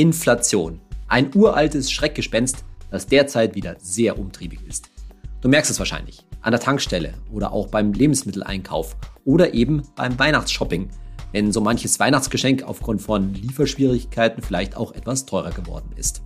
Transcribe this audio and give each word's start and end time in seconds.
Inflation. 0.00 0.80
Ein 1.08 1.30
uraltes 1.34 1.92
Schreckgespenst, 1.92 2.64
das 2.90 3.06
derzeit 3.06 3.54
wieder 3.54 3.76
sehr 3.80 4.18
umtriebig 4.18 4.60
ist. 4.66 4.88
Du 5.42 5.48
merkst 5.50 5.70
es 5.70 5.78
wahrscheinlich 5.78 6.24
an 6.40 6.52
der 6.52 6.60
Tankstelle 6.60 7.12
oder 7.30 7.52
auch 7.52 7.66
beim 7.66 7.92
Lebensmitteleinkauf 7.92 8.96
oder 9.26 9.52
eben 9.52 9.82
beim 9.96 10.18
Weihnachtsshopping, 10.18 10.88
wenn 11.32 11.52
so 11.52 11.60
manches 11.60 12.00
Weihnachtsgeschenk 12.00 12.62
aufgrund 12.62 13.02
von 13.02 13.34
Lieferschwierigkeiten 13.34 14.42
vielleicht 14.42 14.74
auch 14.74 14.94
etwas 14.94 15.26
teurer 15.26 15.50
geworden 15.50 15.90
ist. 15.96 16.22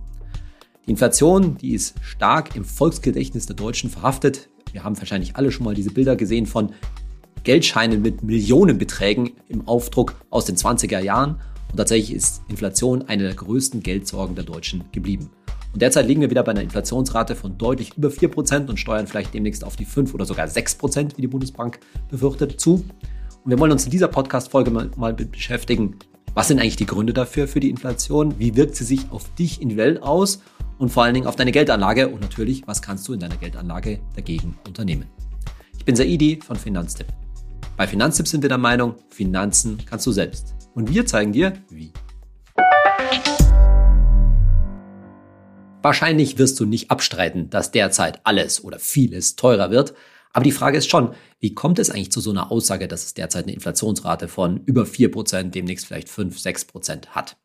Die 0.85 0.91
Inflation, 0.91 1.57
die 1.57 1.73
ist 1.73 1.95
stark 2.01 2.55
im 2.55 2.63
Volksgedächtnis 2.63 3.45
der 3.45 3.57
Deutschen 3.57 3.89
verhaftet. 3.89 4.47
Wir 4.71 4.85
haben 4.85 4.97
wahrscheinlich 4.97 5.35
alle 5.35 5.51
schon 5.51 5.65
mal 5.65 5.75
diese 5.75 5.91
Bilder 5.91 6.15
gesehen 6.15 6.45
von 6.45 6.71
Geldscheinen 7.43 8.01
mit 8.01 8.23
Millionenbeträgen 8.23 9.31
im 9.49 9.67
Aufdruck 9.67 10.15
aus 10.29 10.45
den 10.45 10.55
20er 10.55 10.99
Jahren. 10.99 11.41
Und 11.75 11.79
tatsächlich 11.79 12.15
ist 12.15 12.41
Inflation 12.47 13.01
eine 13.01 13.23
der 13.23 13.33
größten 13.33 13.83
Geldsorgen 13.83 14.33
der 14.33 14.45
Deutschen 14.45 14.85
geblieben. 14.93 15.29
Und 15.73 15.81
derzeit 15.81 16.07
liegen 16.07 16.21
wir 16.21 16.29
wieder 16.29 16.41
bei 16.41 16.51
einer 16.51 16.61
Inflationsrate 16.61 17.35
von 17.35 17.57
deutlich 17.57 17.97
über 17.97 18.07
4% 18.07 18.69
und 18.69 18.79
steuern 18.79 19.07
vielleicht 19.07 19.33
demnächst 19.33 19.61
auf 19.61 19.75
die 19.75 19.83
5 19.83 20.13
oder 20.13 20.23
sogar 20.23 20.47
6%, 20.47 21.17
wie 21.17 21.21
die 21.21 21.27
Bundesbank 21.27 21.81
befürchtet, 22.09 22.61
zu. 22.61 22.75
Und 23.43 23.51
wir 23.51 23.59
wollen 23.59 23.73
uns 23.73 23.83
in 23.83 23.91
dieser 23.91 24.07
Podcast-Folge 24.07 24.71
mal, 24.71 24.89
mal 24.95 25.13
beschäftigen, 25.13 25.97
was 26.33 26.47
sind 26.47 26.61
eigentlich 26.61 26.77
die 26.77 26.85
Gründe 26.85 27.11
dafür 27.11 27.45
für 27.45 27.59
die 27.59 27.71
Inflation? 27.71 28.39
Wie 28.39 28.55
wirkt 28.55 28.77
sie 28.77 28.85
sich 28.85 29.11
auf 29.11 29.35
dich 29.35 29.61
individuell 29.61 29.97
aus? 29.97 30.39
Und 30.77 30.93
vor 30.93 31.03
allen 31.03 31.13
Dingen 31.13 31.27
auf 31.27 31.35
deine 31.35 31.51
Geldanlage 31.51 32.07
und 32.07 32.21
natürlich, 32.21 32.65
was 32.67 32.81
kannst 32.81 33.05
du 33.09 33.11
in 33.11 33.19
deiner 33.19 33.35
Geldanlage 33.35 33.99
dagegen 34.15 34.57
unternehmen? 34.65 35.07
Ich 35.77 35.83
bin 35.83 35.97
Saidi 35.97 36.39
von 36.41 36.55
Finanztipp. 36.55 37.07
Bei 37.75 37.85
Finanztipp 37.85 38.29
sind 38.29 38.43
wir 38.43 38.49
der 38.49 38.57
Meinung, 38.57 38.95
Finanzen 39.09 39.77
kannst 39.85 40.07
du 40.07 40.13
selbst. 40.13 40.54
Und 40.75 40.93
wir 40.93 41.05
zeigen 41.05 41.31
dir, 41.31 41.53
wie. 41.69 41.91
Wahrscheinlich 45.81 46.37
wirst 46.37 46.59
du 46.59 46.65
nicht 46.65 46.91
abstreiten, 46.91 47.49
dass 47.49 47.71
derzeit 47.71 48.19
alles 48.25 48.61
oder 48.61 48.77
vieles 48.77 49.37
teurer 49.37 49.71
wird. 49.71 49.93
Aber 50.33 50.43
die 50.43 50.51
Frage 50.51 50.77
ist 50.77 50.89
schon, 50.89 51.13
wie 51.39 51.53
kommt 51.53 51.79
es 51.79 51.89
eigentlich 51.89 52.11
zu 52.11 52.19
so 52.19 52.31
einer 52.31 52.51
Aussage, 52.51 52.89
dass 52.89 53.05
es 53.05 53.13
derzeit 53.13 53.45
eine 53.45 53.53
Inflationsrate 53.53 54.27
von 54.27 54.57
über 54.65 54.83
4%, 54.83 55.43
demnächst 55.51 55.85
vielleicht 55.85 56.09
5, 56.09 56.37
6% 56.37 57.07
hat? 57.07 57.37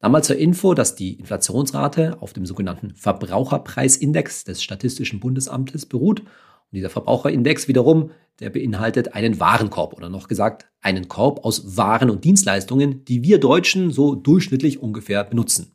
Damals 0.00 0.28
zur 0.28 0.36
Info, 0.36 0.72
dass 0.72 0.94
die 0.94 1.18
Inflationsrate 1.18 2.22
auf 2.22 2.32
dem 2.32 2.46
sogenannten 2.46 2.94
Verbraucherpreisindex 2.94 4.44
des 4.44 4.62
Statistischen 4.62 5.20
Bundesamtes 5.20 5.84
beruht. 5.84 6.22
Und 6.70 6.76
dieser 6.76 6.90
Verbraucherindex 6.90 7.68
wiederum, 7.68 8.10
der 8.40 8.50
beinhaltet 8.50 9.14
einen 9.14 9.40
Warenkorb 9.40 9.94
oder 9.94 10.08
noch 10.08 10.28
gesagt 10.28 10.66
einen 10.80 11.08
Korb 11.08 11.44
aus 11.44 11.76
Waren 11.76 12.10
und 12.10 12.24
Dienstleistungen, 12.24 13.04
die 13.04 13.22
wir 13.22 13.40
Deutschen 13.40 13.90
so 13.90 14.14
durchschnittlich 14.14 14.80
ungefähr 14.80 15.24
benutzen. 15.24 15.72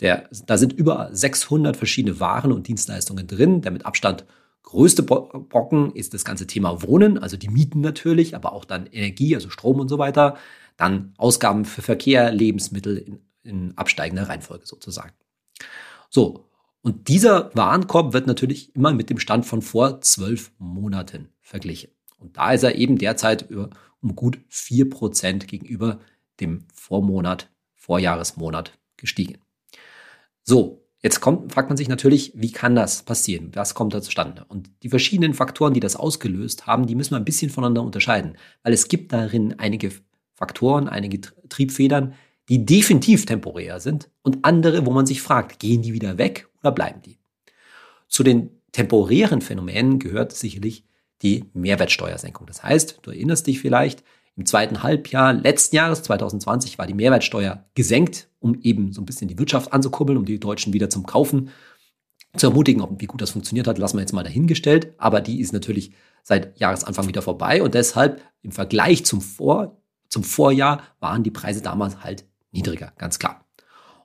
Der, 0.00 0.28
da 0.46 0.58
sind 0.58 0.72
über 0.72 1.10
600 1.12 1.76
verschiedene 1.76 2.18
Waren 2.18 2.50
und 2.50 2.66
Dienstleistungen 2.66 3.26
drin. 3.26 3.60
Der 3.60 3.70
mit 3.70 3.86
Abstand 3.86 4.24
größte 4.64 5.02
Brocken 5.02 5.94
ist 5.94 6.14
das 6.14 6.24
ganze 6.24 6.46
Thema 6.46 6.82
Wohnen, 6.82 7.18
also 7.18 7.36
die 7.36 7.48
Mieten 7.48 7.80
natürlich, 7.80 8.34
aber 8.34 8.52
auch 8.52 8.64
dann 8.64 8.86
Energie, 8.86 9.34
also 9.34 9.50
Strom 9.50 9.78
und 9.78 9.88
so 9.88 9.98
weiter. 9.98 10.36
Dann 10.76 11.14
Ausgaben 11.18 11.64
für 11.64 11.82
Verkehr, 11.82 12.32
Lebensmittel 12.32 12.96
in, 12.96 13.20
in 13.44 13.78
absteigender 13.78 14.28
Reihenfolge 14.28 14.66
sozusagen. 14.66 15.12
So, 16.10 16.46
und 16.82 17.06
dieser 17.06 17.54
Warenkorb 17.54 18.12
wird 18.12 18.26
natürlich 18.26 18.74
immer 18.74 18.92
mit 18.92 19.08
dem 19.08 19.18
Stand 19.18 19.46
von 19.46 19.62
vor 19.62 20.00
zwölf 20.00 20.50
Monaten 20.58 21.28
verglichen. 21.40 21.90
Und 22.18 22.36
da 22.36 22.52
ist 22.52 22.64
er 22.64 22.74
eben 22.74 22.98
derzeit 22.98 23.48
um 23.50 24.16
gut 24.16 24.40
vier 24.48 24.90
Prozent 24.90 25.46
gegenüber 25.46 26.00
dem 26.40 26.64
Vormonat, 26.74 27.48
Vorjahresmonat 27.74 28.78
gestiegen. 28.96 29.38
So, 30.42 30.84
jetzt 31.02 31.20
kommt, 31.20 31.52
fragt 31.52 31.68
man 31.68 31.76
sich 31.76 31.88
natürlich, 31.88 32.32
wie 32.34 32.50
kann 32.50 32.74
das 32.74 33.04
passieren? 33.04 33.52
Was 33.54 33.74
kommt 33.74 33.94
da 33.94 34.02
zustande? 34.02 34.44
Und 34.48 34.70
die 34.82 34.88
verschiedenen 34.88 35.34
Faktoren, 35.34 35.74
die 35.74 35.80
das 35.80 35.94
ausgelöst 35.94 36.66
haben, 36.66 36.86
die 36.86 36.96
müssen 36.96 37.12
wir 37.12 37.18
ein 37.18 37.24
bisschen 37.24 37.50
voneinander 37.50 37.82
unterscheiden, 37.82 38.36
weil 38.64 38.72
es 38.72 38.88
gibt 38.88 39.12
darin 39.12 39.58
einige 39.58 39.92
Faktoren, 40.34 40.88
einige 40.88 41.20
Triebfedern, 41.48 42.14
die 42.48 42.66
definitiv 42.66 43.24
temporär 43.24 43.78
sind 43.78 44.10
und 44.22 44.44
andere, 44.44 44.84
wo 44.84 44.90
man 44.90 45.06
sich 45.06 45.22
fragt, 45.22 45.60
gehen 45.60 45.82
die 45.82 45.92
wieder 45.92 46.18
weg 46.18 46.48
oder 46.62 46.72
bleiben 46.72 47.02
die? 47.02 47.18
Zu 48.08 48.22
den 48.22 48.50
temporären 48.72 49.40
Phänomenen 49.40 49.98
gehört 49.98 50.32
sicherlich 50.32 50.84
die 51.22 51.44
Mehrwertsteuersenkung. 51.54 52.46
Das 52.46 52.62
heißt, 52.62 52.98
du 53.02 53.10
erinnerst 53.10 53.46
dich 53.46 53.60
vielleicht, 53.60 54.02
im 54.34 54.46
zweiten 54.46 54.82
Halbjahr 54.82 55.34
letzten 55.34 55.76
Jahres, 55.76 56.02
2020, 56.02 56.78
war 56.78 56.86
die 56.86 56.94
Mehrwertsteuer 56.94 57.66
gesenkt, 57.74 58.28
um 58.40 58.58
eben 58.62 58.92
so 58.92 59.02
ein 59.02 59.04
bisschen 59.04 59.28
die 59.28 59.38
Wirtschaft 59.38 59.72
anzukurbeln, 59.72 60.18
um 60.18 60.24
die 60.24 60.40
Deutschen 60.40 60.72
wieder 60.72 60.88
zum 60.88 61.04
Kaufen 61.04 61.50
zu 62.36 62.46
ermutigen. 62.46 62.80
Ob, 62.80 63.00
wie 63.00 63.06
gut 63.06 63.20
das 63.20 63.30
funktioniert 63.30 63.66
hat, 63.66 63.76
lassen 63.76 63.98
wir 63.98 64.00
jetzt 64.00 64.14
mal 64.14 64.22
dahingestellt. 64.22 64.94
Aber 64.96 65.20
die 65.20 65.40
ist 65.40 65.52
natürlich 65.52 65.92
seit 66.22 66.58
Jahresanfang 66.58 67.08
wieder 67.08 67.20
vorbei 67.20 67.62
und 67.62 67.74
deshalb 67.74 68.22
im 68.40 68.52
Vergleich 68.52 69.04
zum, 69.04 69.20
Vor, 69.20 69.82
zum 70.08 70.24
Vorjahr 70.24 70.82
waren 70.98 71.22
die 71.22 71.30
Preise 71.30 71.60
damals 71.60 72.02
halt 72.02 72.24
niedriger, 72.52 72.92
ganz 72.96 73.18
klar. 73.18 73.41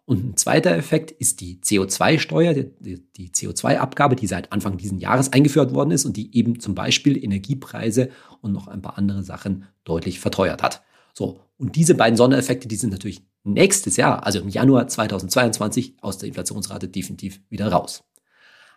Und 0.07 0.23
ein 0.23 0.37
zweiter 0.37 0.71
Effekt 0.71 1.11
ist 1.11 1.41
die 1.41 1.57
CO2-Steuer, 1.57 2.53
die, 2.53 3.03
die 3.17 3.29
CO2-Abgabe, 3.29 4.15
die 4.15 4.25
seit 4.25 4.53
Anfang 4.53 4.77
dieses 4.77 5.01
Jahres 5.01 5.33
eingeführt 5.33 5.73
worden 5.73 5.91
ist 5.91 6.05
und 6.05 6.15
die 6.15 6.33
eben 6.33 6.61
zum 6.61 6.75
Beispiel 6.75 7.21
Energiepreise 7.21 8.09
und 8.39 8.53
noch 8.53 8.69
ein 8.69 8.81
paar 8.81 8.97
andere 8.97 9.21
Sachen 9.23 9.65
deutlich 9.83 10.21
verteuert 10.21 10.63
hat. 10.63 10.81
So, 11.13 11.41
und 11.57 11.75
diese 11.75 11.93
beiden 11.93 12.15
Sondereffekte, 12.15 12.69
die 12.69 12.77
sind 12.77 12.91
natürlich 12.91 13.21
nächstes 13.43 13.97
Jahr, 13.97 14.25
also 14.25 14.39
im 14.39 14.47
Januar 14.47 14.87
2022, 14.87 15.95
aus 15.99 16.17
der 16.17 16.29
Inflationsrate 16.29 16.87
definitiv 16.87 17.41
wieder 17.49 17.67
raus. 17.67 18.05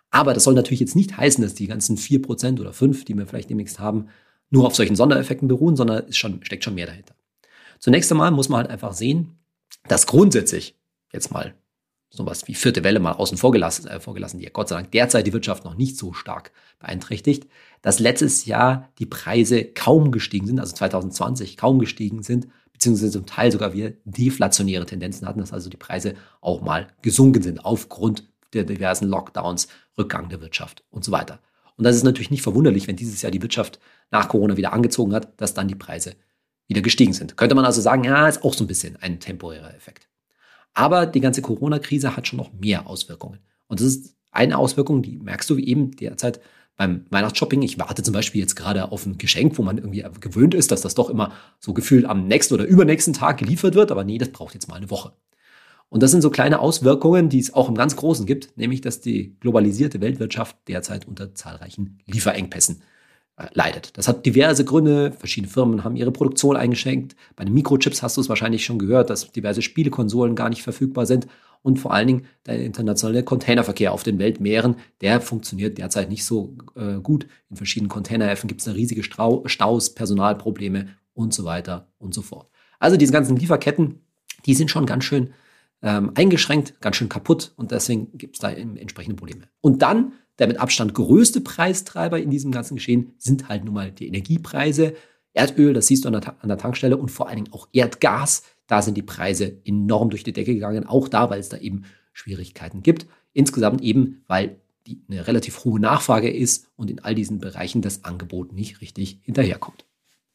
Aber 0.09 0.33
das 0.33 0.43
soll 0.43 0.53
natürlich 0.53 0.81
jetzt 0.81 0.97
nicht 0.97 1.15
heißen, 1.15 1.41
dass 1.41 1.53
die 1.53 1.67
ganzen 1.67 1.95
4% 1.95 2.59
oder 2.59 2.71
5%, 2.71 3.05
die 3.05 3.13
wir 3.13 3.25
vielleicht 3.25 3.49
demnächst 3.49 3.79
haben, 3.79 4.07
nur 4.49 4.67
auf 4.67 4.75
solchen 4.75 4.97
Sondereffekten 4.97 5.47
beruhen, 5.47 5.77
sondern 5.77 6.03
es 6.09 6.17
schon, 6.17 6.43
steckt 6.43 6.65
schon 6.65 6.75
mehr 6.75 6.87
dahinter. 6.87 7.15
Zunächst 7.79 8.11
einmal 8.11 8.31
muss 8.31 8.49
man 8.49 8.63
halt 8.63 8.69
einfach 8.69 8.91
sehen, 8.91 9.39
dass 9.87 10.07
grundsätzlich 10.07 10.75
jetzt 11.11 11.31
mal 11.31 11.53
sowas 12.09 12.47
wie 12.47 12.53
vierte 12.53 12.83
Welle 12.83 12.99
mal 12.99 13.13
außen 13.13 13.37
vor 13.37 13.51
gelassen, 13.51 13.87
äh, 13.87 13.99
vorgelassen, 13.99 14.39
die 14.39 14.45
ja 14.45 14.51
Gott 14.51 14.67
sei 14.67 14.75
Dank 14.75 14.91
derzeit 14.91 15.25
die 15.25 15.33
Wirtschaft 15.33 15.63
noch 15.63 15.75
nicht 15.75 15.97
so 15.97 16.13
stark 16.13 16.51
beeinträchtigt, 16.79 17.47
dass 17.81 17.99
letztes 17.99 18.45
Jahr 18.45 18.89
die 18.99 19.05
Preise 19.05 19.63
kaum 19.63 20.11
gestiegen 20.11 20.47
sind, 20.47 20.59
also 20.59 20.75
2020 20.75 21.55
kaum 21.55 21.79
gestiegen 21.79 22.21
sind, 22.21 22.47
beziehungsweise 22.73 23.11
zum 23.11 23.25
Teil 23.25 23.51
sogar 23.51 23.73
wir 23.73 23.93
deflationäre 24.03 24.85
Tendenzen 24.85 25.27
hatten, 25.27 25.39
dass 25.39 25.53
also 25.53 25.69
die 25.69 25.77
Preise 25.77 26.15
auch 26.41 26.61
mal 26.61 26.87
gesunken 27.01 27.41
sind 27.41 27.63
aufgrund 27.63 28.27
der 28.53 28.65
diversen 28.65 29.07
Lockdowns, 29.07 29.69
Rückgang 29.97 30.27
der 30.27 30.41
Wirtschaft 30.41 30.83
und 30.89 31.05
so 31.05 31.11
weiter. 31.11 31.39
Und 31.77 31.85
das 31.85 31.95
ist 31.95 32.03
natürlich 32.03 32.31
nicht 32.31 32.43
verwunderlich, 32.43 32.87
wenn 32.87 32.97
dieses 32.97 33.21
Jahr 33.21 33.31
die 33.31 33.41
Wirtschaft 33.41 33.79
nach 34.11 34.27
Corona 34.27 34.57
wieder 34.57 34.73
angezogen 34.73 35.13
hat, 35.13 35.39
dass 35.39 35.53
dann 35.53 35.69
die 35.69 35.75
Preise 35.75 36.15
wieder 36.67 36.81
gestiegen 36.81 37.13
sind. 37.13 37.37
Könnte 37.37 37.55
man 37.55 37.65
also 37.65 37.81
sagen, 37.81 38.03
ja, 38.03 38.27
ist 38.27 38.43
auch 38.43 38.53
so 38.53 38.63
ein 38.63 38.67
bisschen 38.67 38.97
ein 38.97 39.19
temporärer 39.19 39.73
Effekt. 39.73 40.10
Aber 40.73 41.05
die 41.05 41.19
ganze 41.19 41.41
Corona-Krise 41.41 42.15
hat 42.15 42.27
schon 42.27 42.37
noch 42.37 42.53
mehr 42.53 42.87
Auswirkungen. 42.87 43.39
Und 43.67 43.79
das 43.79 43.87
ist 43.87 44.15
eine 44.31 44.57
Auswirkung, 44.57 45.01
die 45.01 45.17
merkst 45.17 45.49
du 45.49 45.57
eben 45.57 45.91
derzeit 45.91 46.39
beim 46.77 47.05
Weihnachtsshopping. 47.09 47.61
Ich 47.61 47.77
warte 47.77 48.01
zum 48.01 48.13
Beispiel 48.13 48.41
jetzt 48.41 48.55
gerade 48.55 48.91
auf 48.91 49.05
ein 49.05 49.17
Geschenk, 49.17 49.57
wo 49.57 49.63
man 49.63 49.77
irgendwie 49.77 50.03
gewöhnt 50.19 50.53
ist, 50.53 50.71
dass 50.71 50.81
das 50.81 50.95
doch 50.95 51.09
immer 51.09 51.33
so 51.59 51.73
gefühlt 51.73 52.05
am 52.05 52.27
nächsten 52.27 52.53
oder 52.53 52.65
übernächsten 52.65 53.13
Tag 53.13 53.37
geliefert 53.37 53.75
wird. 53.75 53.91
Aber 53.91 54.03
nee, 54.03 54.17
das 54.17 54.29
braucht 54.29 54.53
jetzt 54.53 54.67
mal 54.67 54.75
eine 54.75 54.89
Woche. 54.89 55.13
Und 55.89 56.01
das 56.01 56.11
sind 56.11 56.21
so 56.21 56.29
kleine 56.29 56.59
Auswirkungen, 56.59 57.27
die 57.27 57.39
es 57.39 57.53
auch 57.53 57.67
im 57.67 57.75
ganz 57.75 57.97
Großen 57.97 58.25
gibt, 58.25 58.57
nämlich 58.57 58.79
dass 58.79 59.01
die 59.01 59.35
globalisierte 59.41 59.99
Weltwirtschaft 59.99 60.55
derzeit 60.69 61.05
unter 61.05 61.35
zahlreichen 61.35 61.99
Lieferengpässen 62.05 62.81
leidet. 63.53 63.97
Das 63.97 64.07
hat 64.07 64.25
diverse 64.25 64.65
Gründe. 64.65 65.11
Verschiedene 65.11 65.51
Firmen 65.51 65.83
haben 65.83 65.95
ihre 65.95 66.11
Produktion 66.11 66.55
eingeschränkt. 66.55 67.15
Bei 67.35 67.43
den 67.43 67.53
Mikrochips 67.53 68.03
hast 68.03 68.17
du 68.17 68.21
es 68.21 68.29
wahrscheinlich 68.29 68.65
schon 68.65 68.79
gehört, 68.79 69.09
dass 69.09 69.31
diverse 69.31 69.61
Spielekonsolen 69.61 70.35
gar 70.35 70.49
nicht 70.49 70.63
verfügbar 70.63 71.05
sind. 71.05 71.27
Und 71.63 71.77
vor 71.77 71.93
allen 71.93 72.07
Dingen 72.07 72.25
der 72.45 72.63
internationale 72.63 73.23
Containerverkehr 73.23 73.93
auf 73.93 74.03
den 74.03 74.17
Weltmeeren, 74.17 74.77
der 75.01 75.21
funktioniert 75.21 75.77
derzeit 75.77 76.09
nicht 76.09 76.25
so 76.25 76.55
äh, 76.75 76.99
gut. 76.99 77.27
In 77.49 77.55
verschiedenen 77.55 77.89
Containerhäfen 77.89 78.47
gibt 78.47 78.61
es 78.61 78.65
da 78.65 78.71
riesige 78.71 79.03
Strau 79.03 79.43
Staus, 79.45 79.93
Personalprobleme 79.93 80.87
und 81.13 81.33
so 81.33 81.43
weiter 81.43 81.87
und 81.99 82.13
so 82.13 82.21
fort. 82.21 82.49
Also 82.79 82.97
diese 82.97 83.13
ganzen 83.13 83.37
Lieferketten, 83.37 84.01
die 84.45 84.55
sind 84.55 84.71
schon 84.71 84.87
ganz 84.87 85.03
schön 85.03 85.33
ähm, 85.83 86.11
eingeschränkt, 86.15 86.79
ganz 86.81 86.95
schön 86.95 87.09
kaputt 87.09 87.53
und 87.55 87.71
deswegen 87.71 88.17
gibt 88.17 88.35
es 88.35 88.39
da 88.39 88.49
entsprechende 88.49 89.15
Probleme. 89.15 89.47
Und 89.61 89.81
dann 89.81 90.13
der 90.39 90.47
mit 90.47 90.59
Abstand 90.59 90.93
größte 90.93 91.41
Preistreiber 91.41 92.19
in 92.19 92.29
diesem 92.29 92.51
ganzen 92.51 92.75
Geschehen 92.75 93.13
sind 93.17 93.49
halt 93.49 93.63
nun 93.63 93.73
mal 93.73 93.91
die 93.91 94.07
Energiepreise. 94.07 94.95
Erdöl, 95.33 95.73
das 95.73 95.87
siehst 95.87 96.03
du 96.03 96.09
an 96.09 96.19
der, 96.19 96.35
an 96.41 96.49
der 96.49 96.57
Tankstelle 96.57 96.97
und 96.97 97.09
vor 97.09 97.27
allen 97.27 97.37
Dingen 97.43 97.53
auch 97.53 97.67
Erdgas. 97.71 98.43
Da 98.67 98.81
sind 98.81 98.95
die 98.95 99.03
Preise 99.03 99.61
enorm 99.65 100.09
durch 100.09 100.23
die 100.23 100.33
Decke 100.33 100.53
gegangen. 100.53 100.85
Auch 100.85 101.07
da, 101.07 101.29
weil 101.29 101.39
es 101.39 101.49
da 101.49 101.57
eben 101.57 101.83
Schwierigkeiten 102.13 102.83
gibt. 102.83 103.05
Insgesamt 103.33 103.81
eben, 103.81 104.23
weil 104.27 104.59
die, 104.87 105.01
eine 105.09 105.27
relativ 105.27 105.63
hohe 105.63 105.79
Nachfrage 105.79 106.29
ist 106.29 106.67
und 106.75 106.89
in 106.89 106.99
all 106.99 107.15
diesen 107.15 107.39
Bereichen 107.39 107.81
das 107.81 108.03
Angebot 108.03 108.51
nicht 108.53 108.81
richtig 108.81 109.19
hinterherkommt. 109.23 109.85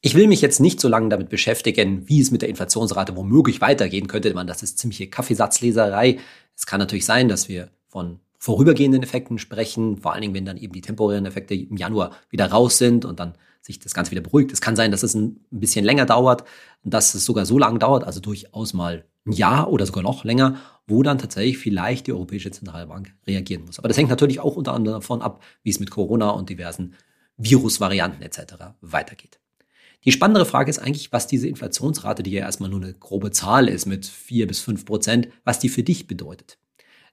Ich 0.00 0.14
will 0.14 0.28
mich 0.28 0.40
jetzt 0.40 0.60
nicht 0.60 0.80
so 0.80 0.88
lange 0.88 1.08
damit 1.08 1.30
beschäftigen, 1.30 2.08
wie 2.08 2.20
es 2.20 2.30
mit 2.30 2.42
der 2.42 2.48
Inflationsrate 2.48 3.16
womöglich 3.16 3.60
weitergehen 3.60 4.06
könnte. 4.06 4.32
Man, 4.34 4.46
das 4.46 4.62
ist 4.62 4.78
ziemliche 4.78 5.08
Kaffeesatzleserei. 5.08 6.18
Es 6.54 6.66
kann 6.66 6.78
natürlich 6.78 7.06
sein, 7.06 7.28
dass 7.28 7.48
wir 7.48 7.70
von 7.88 8.20
vorübergehenden 8.46 9.02
Effekten 9.02 9.40
sprechen, 9.40 9.96
vor 9.96 10.12
allen 10.12 10.22
Dingen, 10.22 10.34
wenn 10.34 10.44
dann 10.44 10.56
eben 10.56 10.72
die 10.72 10.80
temporären 10.80 11.26
Effekte 11.26 11.56
im 11.56 11.76
Januar 11.76 12.12
wieder 12.30 12.46
raus 12.46 12.78
sind 12.78 13.04
und 13.04 13.18
dann 13.18 13.34
sich 13.60 13.80
das 13.80 13.92
Ganze 13.92 14.12
wieder 14.12 14.20
beruhigt. 14.20 14.52
Es 14.52 14.60
kann 14.60 14.76
sein, 14.76 14.92
dass 14.92 15.02
es 15.02 15.16
ein 15.16 15.40
bisschen 15.50 15.84
länger 15.84 16.06
dauert 16.06 16.44
und 16.84 16.94
dass 16.94 17.16
es 17.16 17.24
sogar 17.24 17.44
so 17.44 17.58
lange 17.58 17.80
dauert, 17.80 18.04
also 18.04 18.20
durchaus 18.20 18.72
mal 18.72 19.04
ein 19.26 19.32
Jahr 19.32 19.68
oder 19.72 19.84
sogar 19.84 20.04
noch 20.04 20.22
länger, 20.22 20.60
wo 20.86 21.02
dann 21.02 21.18
tatsächlich 21.18 21.58
vielleicht 21.58 22.06
die 22.06 22.12
Europäische 22.12 22.52
Zentralbank 22.52 23.12
reagieren 23.26 23.64
muss. 23.64 23.80
Aber 23.80 23.88
das 23.88 23.96
hängt 23.96 24.10
natürlich 24.10 24.38
auch 24.38 24.54
unter 24.54 24.74
anderem 24.74 25.00
davon 25.00 25.22
ab, 25.22 25.42
wie 25.64 25.70
es 25.70 25.80
mit 25.80 25.90
Corona 25.90 26.30
und 26.30 26.48
diversen 26.48 26.94
Virusvarianten 27.38 28.22
etc. 28.22 28.54
weitergeht. 28.80 29.40
Die 30.04 30.12
spannendere 30.12 30.46
Frage 30.46 30.70
ist 30.70 30.78
eigentlich, 30.78 31.10
was 31.10 31.26
diese 31.26 31.48
Inflationsrate, 31.48 32.22
die 32.22 32.30
ja 32.30 32.42
erstmal 32.42 32.70
nur 32.70 32.80
eine 32.80 32.94
grobe 32.94 33.32
Zahl 33.32 33.68
ist 33.68 33.86
mit 33.86 34.06
vier 34.06 34.46
bis 34.46 34.60
fünf 34.60 34.84
Prozent, 34.84 35.26
was 35.42 35.58
die 35.58 35.68
für 35.68 35.82
dich 35.82 36.06
bedeutet. 36.06 36.58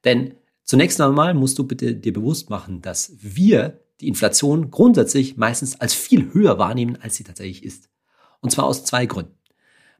Denn 0.05 0.35
zunächst 0.63 0.99
einmal 1.01 1.33
musst 1.33 1.59
du 1.59 1.65
bitte 1.65 1.95
dir 1.95 2.13
bewusst 2.13 2.49
machen, 2.49 2.81
dass 2.81 3.13
wir 3.19 3.79
die 4.01 4.07
Inflation 4.07 4.71
grundsätzlich 4.71 5.37
meistens 5.37 5.79
als 5.79 5.93
viel 5.93 6.33
höher 6.33 6.57
wahrnehmen, 6.57 6.97
als 7.01 7.15
sie 7.15 7.23
tatsächlich 7.23 7.63
ist. 7.63 7.89
Und 8.41 8.51
zwar 8.51 8.65
aus 8.65 8.83
zwei 8.83 9.05
Gründen. 9.05 9.37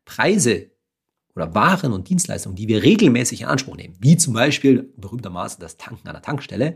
Preise 0.06 0.72
oder 1.36 1.56
Waren 1.56 1.94
und 1.94 2.10
Dienstleistungen, 2.10 2.56
die 2.56 2.68
wir 2.68 2.84
regelmäßig 2.84 3.42
in 3.42 3.48
Anspruch 3.48 3.78
nehmen, 3.78 3.96
wie 4.00 4.18
zum 4.18 4.34
Beispiel 4.34 4.94
berühmtermaßen 4.98 5.60
das 5.60 5.78
Tanken 5.78 6.08
an 6.08 6.14
der 6.14 6.22
Tankstelle, 6.22 6.76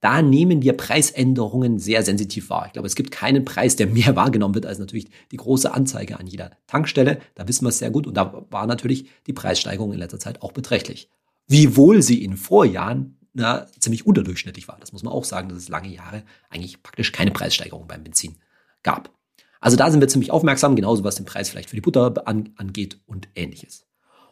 da 0.00 0.20
nehmen 0.20 0.60
wir 0.60 0.74
Preisänderungen 0.74 1.78
sehr 1.78 2.02
sensitiv 2.02 2.50
wahr. 2.50 2.66
Ich 2.66 2.74
glaube, 2.74 2.86
es 2.86 2.94
gibt 2.94 3.10
keinen 3.10 3.46
Preis, 3.46 3.76
der 3.76 3.86
mehr 3.86 4.14
wahrgenommen 4.16 4.54
wird 4.54 4.66
als 4.66 4.78
natürlich 4.78 5.08
die 5.30 5.38
große 5.38 5.72
Anzeige 5.72 6.18
an 6.20 6.26
jeder 6.26 6.50
Tankstelle. 6.66 7.20
Da 7.34 7.48
wissen 7.48 7.64
wir 7.64 7.70
es 7.70 7.78
sehr 7.78 7.90
gut 7.90 8.06
und 8.06 8.14
da 8.14 8.44
war 8.50 8.66
natürlich 8.66 9.06
die 9.26 9.32
Preissteigerung 9.32 9.92
in 9.92 9.98
letzter 9.98 10.18
Zeit 10.18 10.42
auch 10.42 10.52
beträchtlich. 10.52 11.08
Wiewohl 11.46 12.02
sie 12.02 12.22
in 12.22 12.36
Vorjahren 12.36 13.16
na, 13.34 13.66
ziemlich 13.78 14.06
unterdurchschnittlich 14.06 14.68
war. 14.68 14.78
Das 14.80 14.92
muss 14.92 15.02
man 15.02 15.12
auch 15.12 15.24
sagen, 15.24 15.48
dass 15.48 15.58
es 15.58 15.68
lange 15.68 15.88
Jahre 15.88 16.22
eigentlich 16.48 16.82
praktisch 16.82 17.12
keine 17.12 17.32
Preissteigerung 17.32 17.86
beim 17.86 18.04
Benzin 18.04 18.36
gab. 18.82 19.10
Also 19.60 19.76
da 19.76 19.90
sind 19.90 20.00
wir 20.00 20.08
ziemlich 20.08 20.30
aufmerksam, 20.30 20.76
genauso 20.76 21.04
was 21.04 21.16
den 21.16 21.26
Preis 21.26 21.50
vielleicht 21.50 21.70
für 21.70 21.76
die 21.76 21.82
Butter 21.82 22.26
angeht 22.26 23.00
und 23.06 23.28
ähnliches. 23.34 23.86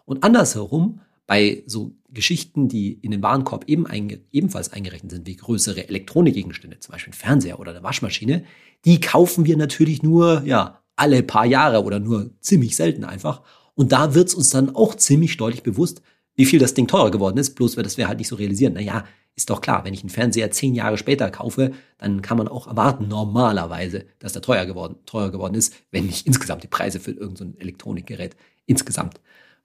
Und 0.05 0.25
andersherum, 0.25 1.01
bei 1.27 1.63
so 1.67 1.93
Geschichten, 2.11 2.69
die 2.69 2.93
in 2.93 3.11
den 3.11 3.23
Warenkorb 3.23 3.65
eben 3.67 3.87
einge 3.87 4.21
ebenfalls 4.31 4.73
eingerechnet 4.73 5.13
sind, 5.13 5.27
wie 5.27 5.37
größere 5.37 5.89
Elektronikgegenstände, 5.89 6.81
zum 6.81 6.93
Beispiel 6.93 7.13
ein 7.13 7.17
Fernseher 7.17 7.59
oder 7.59 7.71
eine 7.71 7.83
Waschmaschine, 7.83 8.45
die 8.85 9.01
kaufen 9.01 9.47
wir 9.47 9.57
natürlich 9.57 10.03
nur, 10.03 10.43
ja, 10.45 10.83
alle 10.97 11.23
paar 11.23 11.47
Jahre 11.47 11.83
oder 11.85 11.99
nur 11.99 12.31
ziemlich 12.41 12.77
selten 12.77 13.05
einfach. 13.05 13.43
Und 13.75 13.93
da 13.93 14.15
wird 14.15 14.29
es 14.29 14.35
uns 14.35 14.51
dann 14.51 14.75
auch 14.75 14.95
ziemlich 14.95 15.37
deutlich 15.39 15.63
bewusst, 15.63 16.03
wie 16.35 16.47
viel 16.47 16.59
das 16.59 16.75
Ding 16.75 16.87
teurer 16.87 17.11
geworden 17.11 17.39
ist, 17.39 17.55
bloß 17.55 17.77
weil 17.77 17.85
das 17.85 17.97
wir 17.97 18.09
halt 18.09 18.19
nicht 18.19 18.29
so 18.29 18.37
realisieren. 18.37 18.75
Naja, 18.75 19.05
ist 19.35 19.51
doch 19.51 19.61
klar, 19.61 19.85
wenn 19.85 19.95
ich 19.95 20.01
einen 20.01 20.11
Fernseher 20.11 20.51
zehn 20.51 20.75
Jahre 20.75 20.99
später 20.99 21.31
kaufe, 21.31 21.73
dann 21.99 22.21
kann 22.23 22.37
man 22.37 22.49
auch 22.49 22.67
erwarten, 22.67 23.09
normalerweise, 23.09 24.05
dass 24.19 24.33
der 24.33 24.43
teuer 24.43 24.67
geworden, 24.67 24.97
teuer 25.07 25.31
geworden 25.31 25.55
ist, 25.55 25.75
wenn 25.91 26.07
nicht 26.07 26.27
insgesamt 26.27 26.63
die 26.63 26.69
Preise 26.69 27.01
für 27.01 27.13
irgendein 27.13 27.53
so 27.55 27.59
Elektronikgerät 27.59 28.37
insgesamt 28.67 29.21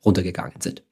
runtergegangen 0.06 0.62
sind. 0.62 0.84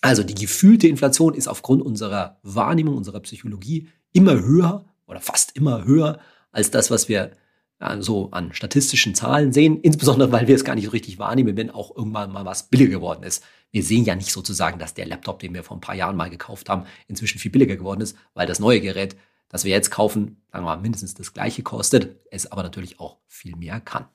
Also 0.00 0.22
die 0.22 0.34
gefühlte 0.34 0.88
Inflation 0.88 1.34
ist 1.34 1.48
aufgrund 1.48 1.82
unserer 1.82 2.38
Wahrnehmung, 2.42 2.96
unserer 2.96 3.20
Psychologie 3.20 3.88
immer 4.12 4.40
höher 4.40 4.84
oder 5.06 5.20
fast 5.20 5.56
immer 5.56 5.84
höher 5.84 6.18
als 6.50 6.70
das, 6.70 6.90
was 6.90 7.08
wir 7.08 7.32
so 8.00 8.30
an 8.30 8.52
statistischen 8.52 9.14
Zahlen 9.14 9.52
sehen, 9.52 9.80
insbesondere 9.80 10.32
weil 10.32 10.46
wir 10.48 10.54
es 10.54 10.64
gar 10.64 10.74
nicht 10.74 10.86
so 10.86 10.90
richtig 10.90 11.18
wahrnehmen, 11.18 11.56
wenn 11.56 11.70
auch 11.70 11.94
irgendwann 11.96 12.32
mal 12.32 12.44
was 12.44 12.68
billiger 12.68 12.92
geworden 12.92 13.22
ist. 13.22 13.44
Wir 13.70 13.82
sehen 13.82 14.04
ja 14.04 14.14
nicht 14.14 14.30
sozusagen, 14.30 14.78
dass 14.78 14.94
der 14.94 15.06
Laptop, 15.06 15.40
den 15.40 15.54
wir 15.54 15.62
vor 15.62 15.76
ein 15.76 15.80
paar 15.80 15.94
Jahren 15.94 16.16
mal 16.16 16.30
gekauft 16.30 16.68
haben, 16.68 16.84
inzwischen 17.08 17.38
viel 17.38 17.50
billiger 17.50 17.76
geworden 17.76 18.00
ist, 18.00 18.16
weil 18.34 18.46
das 18.46 18.60
neue 18.60 18.80
Gerät, 18.80 19.16
das 19.48 19.64
wir 19.64 19.70
jetzt 19.70 19.90
kaufen, 19.90 20.42
sagen 20.52 20.64
wir 20.64 20.76
mal, 20.76 20.80
mindestens 20.80 21.14
das 21.14 21.32
gleiche 21.32 21.62
kostet, 21.62 22.16
es 22.30 22.50
aber 22.50 22.62
natürlich 22.62 23.00
auch 23.00 23.18
viel 23.26 23.56
mehr 23.56 23.80
kann. 23.80 24.06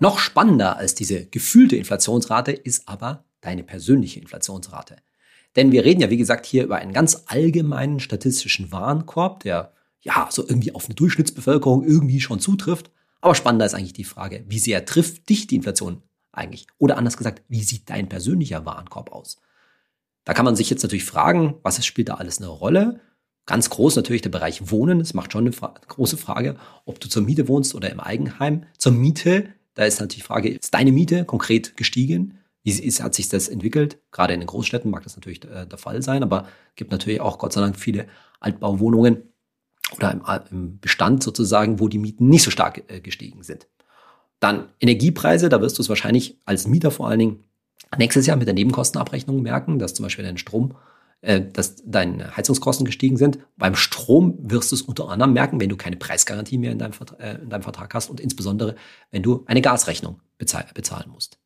Noch 0.00 0.18
spannender 0.18 0.76
als 0.78 0.94
diese 0.94 1.26
gefühlte 1.26 1.76
Inflationsrate 1.76 2.52
ist 2.52 2.88
aber 2.88 3.24
deine 3.40 3.62
persönliche 3.62 4.20
Inflationsrate. 4.20 4.96
Denn 5.56 5.70
wir 5.70 5.84
reden 5.84 6.00
ja, 6.00 6.10
wie 6.10 6.16
gesagt, 6.16 6.46
hier 6.46 6.64
über 6.64 6.76
einen 6.76 6.92
ganz 6.92 7.24
allgemeinen 7.26 8.00
statistischen 8.00 8.72
Warenkorb, 8.72 9.40
der 9.44 9.72
ja 10.02 10.28
so 10.30 10.42
irgendwie 10.46 10.74
auf 10.74 10.86
eine 10.86 10.94
Durchschnittsbevölkerung 10.94 11.84
irgendwie 11.84 12.20
schon 12.20 12.40
zutrifft. 12.40 12.90
Aber 13.20 13.34
spannender 13.34 13.66
ist 13.66 13.74
eigentlich 13.74 13.92
die 13.92 14.04
Frage, 14.04 14.44
wie 14.48 14.58
sehr 14.58 14.84
trifft 14.84 15.28
dich 15.28 15.46
die 15.46 15.56
Inflation 15.56 16.02
eigentlich? 16.32 16.66
Oder 16.78 16.98
anders 16.98 17.16
gesagt, 17.16 17.42
wie 17.48 17.62
sieht 17.62 17.88
dein 17.88 18.08
persönlicher 18.08 18.64
Warenkorb 18.64 19.12
aus? 19.12 19.38
Da 20.24 20.34
kann 20.34 20.44
man 20.44 20.56
sich 20.56 20.70
jetzt 20.70 20.82
natürlich 20.82 21.04
fragen, 21.04 21.54
was 21.62 21.84
spielt 21.84 22.08
da 22.08 22.14
alles 22.14 22.38
eine 22.38 22.48
Rolle? 22.48 23.00
Ganz 23.46 23.70
groß 23.70 23.96
natürlich 23.96 24.22
der 24.22 24.30
Bereich 24.30 24.70
Wohnen. 24.70 25.00
Es 25.00 25.14
macht 25.14 25.32
schon 25.32 25.44
eine 25.44 25.52
Fra 25.52 25.74
große 25.88 26.16
Frage, 26.16 26.56
ob 26.84 27.00
du 27.00 27.08
zur 27.08 27.22
Miete 27.22 27.48
wohnst 27.48 27.74
oder 27.74 27.90
im 27.90 28.00
Eigenheim. 28.00 28.66
Zur 28.78 28.92
Miete 28.92 29.52
da 29.74 29.84
ist 29.84 30.00
natürlich 30.00 30.22
die 30.22 30.26
Frage, 30.26 30.48
ist 30.50 30.74
deine 30.74 30.92
Miete 30.92 31.24
konkret 31.24 31.76
gestiegen? 31.76 32.38
Wie 32.62 32.70
ist, 32.70 33.02
hat 33.02 33.14
sich 33.14 33.28
das 33.28 33.48
entwickelt? 33.48 33.98
Gerade 34.12 34.34
in 34.34 34.40
den 34.40 34.46
Großstädten 34.46 34.90
mag 34.90 35.02
das 35.02 35.16
natürlich 35.16 35.44
äh, 35.44 35.66
der 35.66 35.78
Fall 35.78 36.02
sein, 36.02 36.22
aber 36.22 36.46
gibt 36.76 36.92
natürlich 36.92 37.20
auch 37.20 37.38
Gott 37.38 37.52
sei 37.52 37.60
Dank 37.60 37.76
viele 37.76 38.06
Altbauwohnungen 38.40 39.31
oder 39.96 40.46
im, 40.50 40.78
Bestand 40.80 41.22
sozusagen, 41.22 41.80
wo 41.80 41.88
die 41.88 41.98
Mieten 41.98 42.28
nicht 42.28 42.42
so 42.42 42.50
stark 42.50 42.84
äh, 42.88 43.00
gestiegen 43.00 43.42
sind. 43.42 43.68
Dann 44.40 44.68
Energiepreise, 44.80 45.48
da 45.48 45.60
wirst 45.60 45.78
du 45.78 45.82
es 45.82 45.88
wahrscheinlich 45.88 46.38
als 46.44 46.66
Mieter 46.66 46.90
vor 46.90 47.08
allen 47.08 47.18
Dingen 47.18 47.44
nächstes 47.96 48.26
Jahr 48.26 48.36
mit 48.36 48.46
der 48.46 48.54
Nebenkostenabrechnung 48.54 49.42
merken, 49.42 49.78
dass 49.78 49.94
zum 49.94 50.04
Beispiel 50.04 50.24
dein 50.24 50.38
Strom 50.38 50.74
äh, 51.22 51.40
dass 51.52 51.76
deine 51.84 52.36
Heizungskosten 52.36 52.84
gestiegen 52.84 53.16
sind. 53.16 53.38
Beim 53.56 53.76
Strom 53.76 54.38
wirst 54.42 54.72
du 54.72 54.74
es 54.74 54.82
unter 54.82 55.08
anderem 55.08 55.32
merken, 55.32 55.60
wenn 55.60 55.68
du 55.68 55.76
keine 55.76 55.96
Preisgarantie 55.96 56.58
mehr 56.58 56.72
in 56.72 56.78
deinem, 56.78 56.94
äh, 57.20 57.36
in 57.36 57.48
deinem 57.48 57.62
Vertrag 57.62 57.94
hast 57.94 58.10
und 58.10 58.18
insbesondere, 58.18 58.74
wenn 59.12 59.22
du 59.22 59.44
eine 59.46 59.62
Gasrechnung 59.62 60.20
bezahlen 60.36 61.10
musst. 61.12 61.38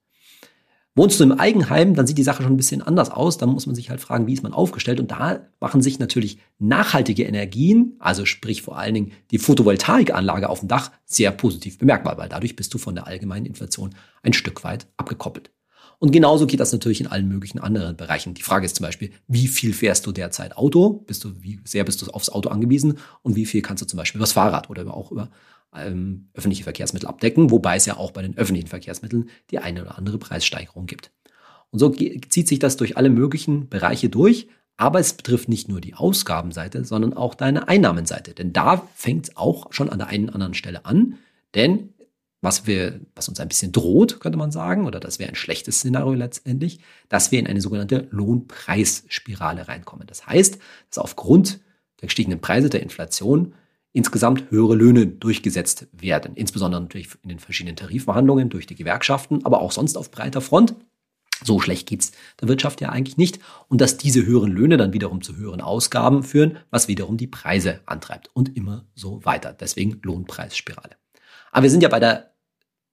Wohnst 0.99 1.21
du 1.21 1.25
im 1.25 1.33
Eigenheim, 1.33 1.95
dann 1.95 2.07
sieht 2.07 2.17
die 2.17 2.23
Sache 2.23 2.43
schon 2.43 2.55
ein 2.55 2.57
bisschen 2.57 2.81
anders 2.81 3.11
aus. 3.11 3.37
Dann 3.37 3.51
muss 3.51 3.67
man 3.67 3.75
sich 3.75 3.91
halt 3.91 4.01
fragen, 4.01 4.27
wie 4.27 4.33
ist 4.33 4.43
man 4.43 4.55
aufgestellt? 4.55 4.99
Und 4.99 5.11
da 5.11 5.41
machen 5.61 5.83
sich 5.83 5.99
natürlich 5.99 6.39
nachhaltige 6.59 7.25
Energien, 7.25 7.97
also 7.99 8.25
sprich 8.25 8.63
vor 8.63 8.79
allen 8.79 8.95
Dingen 8.95 9.13
die 9.31 9.39
Photovoltaikanlage 9.39 10.49
auf 10.49 10.61
dem 10.61 10.69
Dach, 10.69 10.91
sehr 11.05 11.33
positiv 11.33 11.77
bemerkbar, 11.77 12.17
weil 12.17 12.31
dadurch 12.31 12.57
bist 12.57 12.73
du 12.73 12.79
von 12.79 12.95
der 12.95 13.07
allgemeinen 13.07 13.45
Inflation 13.45 13.95
ein 14.23 14.33
Stück 14.33 14.65
weit 14.65 14.87
abgekoppelt. 14.97 15.51
Und 15.99 16.13
genauso 16.13 16.47
geht 16.47 16.61
das 16.61 16.73
natürlich 16.73 17.01
in 17.03 17.07
allen 17.07 17.29
möglichen 17.29 17.59
anderen 17.59 17.97
Bereichen. 17.97 18.33
Die 18.33 18.43
Frage 18.43 18.65
ist 18.65 18.77
zum 18.77 18.85
Beispiel, 18.85 19.11
wie 19.29 19.49
viel 19.49 19.75
fährst 19.75 20.07
du 20.07 20.13
derzeit 20.13 20.57
Auto? 20.57 21.05
Bist 21.07 21.25
du, 21.25 21.43
wie 21.43 21.61
sehr 21.65 21.85
bist 21.85 22.01
du 22.01 22.07
aufs 22.11 22.31
Auto 22.31 22.49
angewiesen? 22.49 22.99
Und 23.23 23.37
wie 23.37 23.47
viel 23.47 23.61
kannst 23.61 23.83
du 23.83 23.87
zum 23.87 23.99
Beispiel 23.99 24.19
übers 24.19 24.33
Fahrrad 24.33 24.71
oder 24.71 24.93
auch 24.95 25.11
über 25.11 25.31
ähm, 25.79 26.29
öffentliche 26.35 26.65
Verkehrsmittel 26.65 27.09
abdecken? 27.09 27.51
Wobei 27.51 27.77
es 27.77 27.87
ja 27.87 27.97
auch 27.97 28.11
bei 28.11 28.23
den 28.23 28.37
öffentlichen 28.37 28.69
Verkehrsmitteln 28.69 29.29
die 29.51 29.59
eine 29.59 29.83
oder 29.83 29.99
andere 29.99 30.19
Preissteigerung 30.19 30.87
gibt. 30.87 31.11
Und 31.71 31.79
so 31.79 31.91
zieht 31.91 32.49
sich 32.49 32.59
das 32.59 32.77
durch 32.77 32.97
alle 32.97 33.11
möglichen 33.11 33.69
Bereiche 33.69 34.09
durch. 34.09 34.49
Aber 34.79 35.01
es 35.01 35.15
betrifft 35.15 35.49
nicht 35.49 35.69
nur 35.69 35.81
die 35.81 35.95
Ausgabenseite, 35.95 36.85
sondern 36.85 37.15
auch 37.15 37.35
deine 37.35 37.67
Einnahmenseite. 37.69 38.35
Denn 38.35 38.53
da 38.53 38.87
fängt 38.95 39.29
es 39.29 39.37
auch 39.37 39.73
schon 39.73 39.89
an 39.89 39.99
der 39.99 40.09
einen 40.09 40.25
oder 40.25 40.35
anderen 40.35 40.55
Stelle 40.55 40.85
an. 40.85 41.17
Denn 41.55 41.95
was 42.43 42.67
wir, 42.67 43.01
was 43.15 43.29
uns 43.29 43.41
ein 43.41 43.49
bisschen 43.49 43.73
droht, 43.73 44.21
könnte 44.21 44.39
man 44.39 44.53
sagen, 44.53 44.87
oder 44.87 45.01
das 45.01 45.19
wäre 45.19 45.31
ein 45.31 45.35
schlechtes 45.35 45.79
Szenario 45.79 46.15
letztendlich, 46.15 46.81
dass 47.09 47.33
wir 47.33 47.39
in 47.39 47.47
eine 47.47 47.61
sogenannte 47.61 48.07
Lohnpreisspirale 48.11 49.67
reinkommen. 49.67 50.07
Das 50.07 50.27
heißt, 50.27 50.59
dass 50.91 50.99
aufgrund 50.99 51.61
der 52.01 52.09
gestiegenen 52.09 52.41
Preise 52.41 52.69
der 52.69 52.83
Inflation 52.83 53.55
insgesamt 53.97 54.51
höhere 54.51 54.75
Löhne 54.75 55.07
durchgesetzt 55.07 55.89
werden. 55.91 56.35
Insbesondere 56.35 56.83
natürlich 56.83 57.09
in 57.23 57.31
den 57.31 57.39
verschiedenen 57.39 57.77
Tarifverhandlungen 57.77 58.51
durch 58.51 58.67
die 58.67 58.75
Gewerkschaften, 58.75 59.43
aber 59.47 59.63
auch 59.63 59.73
sonst 59.73 59.97
auf 59.97 60.11
breiter 60.11 60.43
Front. 60.43 60.75
So 61.43 61.61
schlecht 61.61 61.89
geht's 61.89 62.13
der 62.41 62.49
Wirtschaft 62.49 62.83
ja 62.83 62.91
eigentlich 62.91 63.17
nicht. 63.17 63.41
Und 63.69 63.81
dass 63.81 63.97
diese 63.97 64.27
höheren 64.27 64.53
Löhne 64.53 64.77
dann 64.77 64.93
wiederum 64.93 65.23
zu 65.23 65.37
höheren 65.37 65.63
Ausgaben 65.63 66.23
führen, 66.23 66.59
was 66.69 66.89
wiederum 66.89 67.17
die 67.17 67.27
Preise 67.27 67.81
antreibt. 67.87 68.29
Und 68.35 68.55
immer 68.55 68.85
so 68.95 69.25
weiter. 69.25 69.55
Deswegen 69.59 69.99
Lohnpreisspirale. 70.03 70.97
Aber 71.51 71.63
wir 71.63 71.71
sind 71.71 71.83
ja 71.83 71.89
bei 71.89 72.01
der 72.01 72.33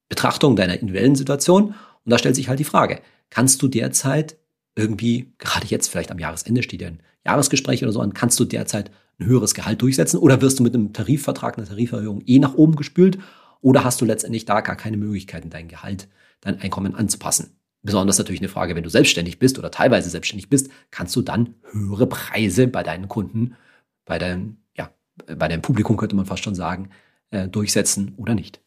Betrachtung 0.07 0.55
deiner 0.55 0.79
individuellen 0.79 1.15
Situation 1.15 1.75
und 2.05 2.09
da 2.09 2.17
stellt 2.17 2.35
sich 2.35 2.47
halt 2.47 2.59
die 2.59 2.65
Frage, 2.65 3.01
kannst 3.29 3.61
du 3.61 3.67
derzeit 3.67 4.37
irgendwie, 4.75 5.33
gerade 5.37 5.67
jetzt 5.67 5.87
vielleicht 5.87 6.11
am 6.11 6.19
Jahresende 6.19 6.63
steht 6.63 6.81
ja 6.81 6.87
ein 6.87 7.01
Jahresgespräch 7.25 7.83
oder 7.83 7.91
so 7.91 8.01
an, 8.01 8.13
kannst 8.13 8.39
du 8.39 8.45
derzeit 8.45 8.91
ein 9.19 9.27
höheres 9.27 9.53
Gehalt 9.53 9.81
durchsetzen 9.81 10.17
oder 10.17 10.41
wirst 10.41 10.59
du 10.59 10.63
mit 10.63 10.73
einem 10.73 10.93
Tarifvertrag, 10.93 11.57
einer 11.57 11.67
Tariferhöhung 11.67 12.21
eh 12.25 12.39
nach 12.39 12.55
oben 12.55 12.75
gespült 12.75 13.19
oder 13.61 13.83
hast 13.83 14.01
du 14.01 14.05
letztendlich 14.05 14.45
da 14.45 14.61
gar 14.61 14.75
keine 14.75 14.97
Möglichkeiten, 14.97 15.49
dein 15.49 15.67
Gehalt, 15.67 16.07
dein 16.41 16.59
Einkommen 16.59 16.95
anzupassen? 16.95 17.55
Besonders 17.83 18.17
natürlich 18.17 18.41
eine 18.41 18.49
Frage, 18.49 18.75
wenn 18.75 18.83
du 18.83 18.89
selbstständig 18.89 19.39
bist 19.39 19.59
oder 19.59 19.69
teilweise 19.69 20.09
selbstständig 20.09 20.49
bist, 20.49 20.69
kannst 20.89 21.15
du 21.15 21.21
dann 21.21 21.55
höhere 21.71 22.07
Preise 22.07 22.67
bei 22.67 22.81
deinen 22.81 23.09
Kunden, 23.09 23.55
bei 24.05 24.19
deinem, 24.19 24.57
ja, 24.75 24.89
bei 25.25 25.47
deinem 25.47 25.61
Publikum 25.61 25.97
könnte 25.97 26.15
man 26.15 26.25
fast 26.25 26.43
schon 26.43 26.55
sagen, 26.55 26.89
äh, 27.31 27.47
durchsetzen 27.47 28.13
oder 28.17 28.35
nicht. 28.35 28.61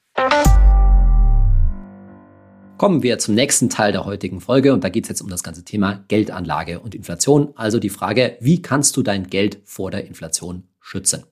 Kommen 2.79 3.03
wir 3.03 3.19
zum 3.19 3.35
nächsten 3.35 3.71
Teil 3.71 3.93
der 3.93 4.05
heutigen 4.05 4.43
Folge 4.43 4.75
und 4.75 4.85
da 4.85 4.91
geht 4.91 5.05
es 5.05 5.09
jetzt 5.09 5.23
um 5.23 5.31
das 5.31 5.43
ganze 5.43 5.65
Thema 5.65 6.05
Geldanlage 6.09 6.79
und 6.81 6.95
Inflation. 6.95 7.53
Also 7.55 7.79
die 7.79 7.89
Frage, 7.89 8.37
wie 8.41 8.61
kannst 8.61 8.99
du 8.99 9.03
dein 9.03 9.29
Geld 9.29 9.61
vor 9.65 9.91
der 9.91 10.07
Inflation 10.07 10.65
schützen? 10.79 11.25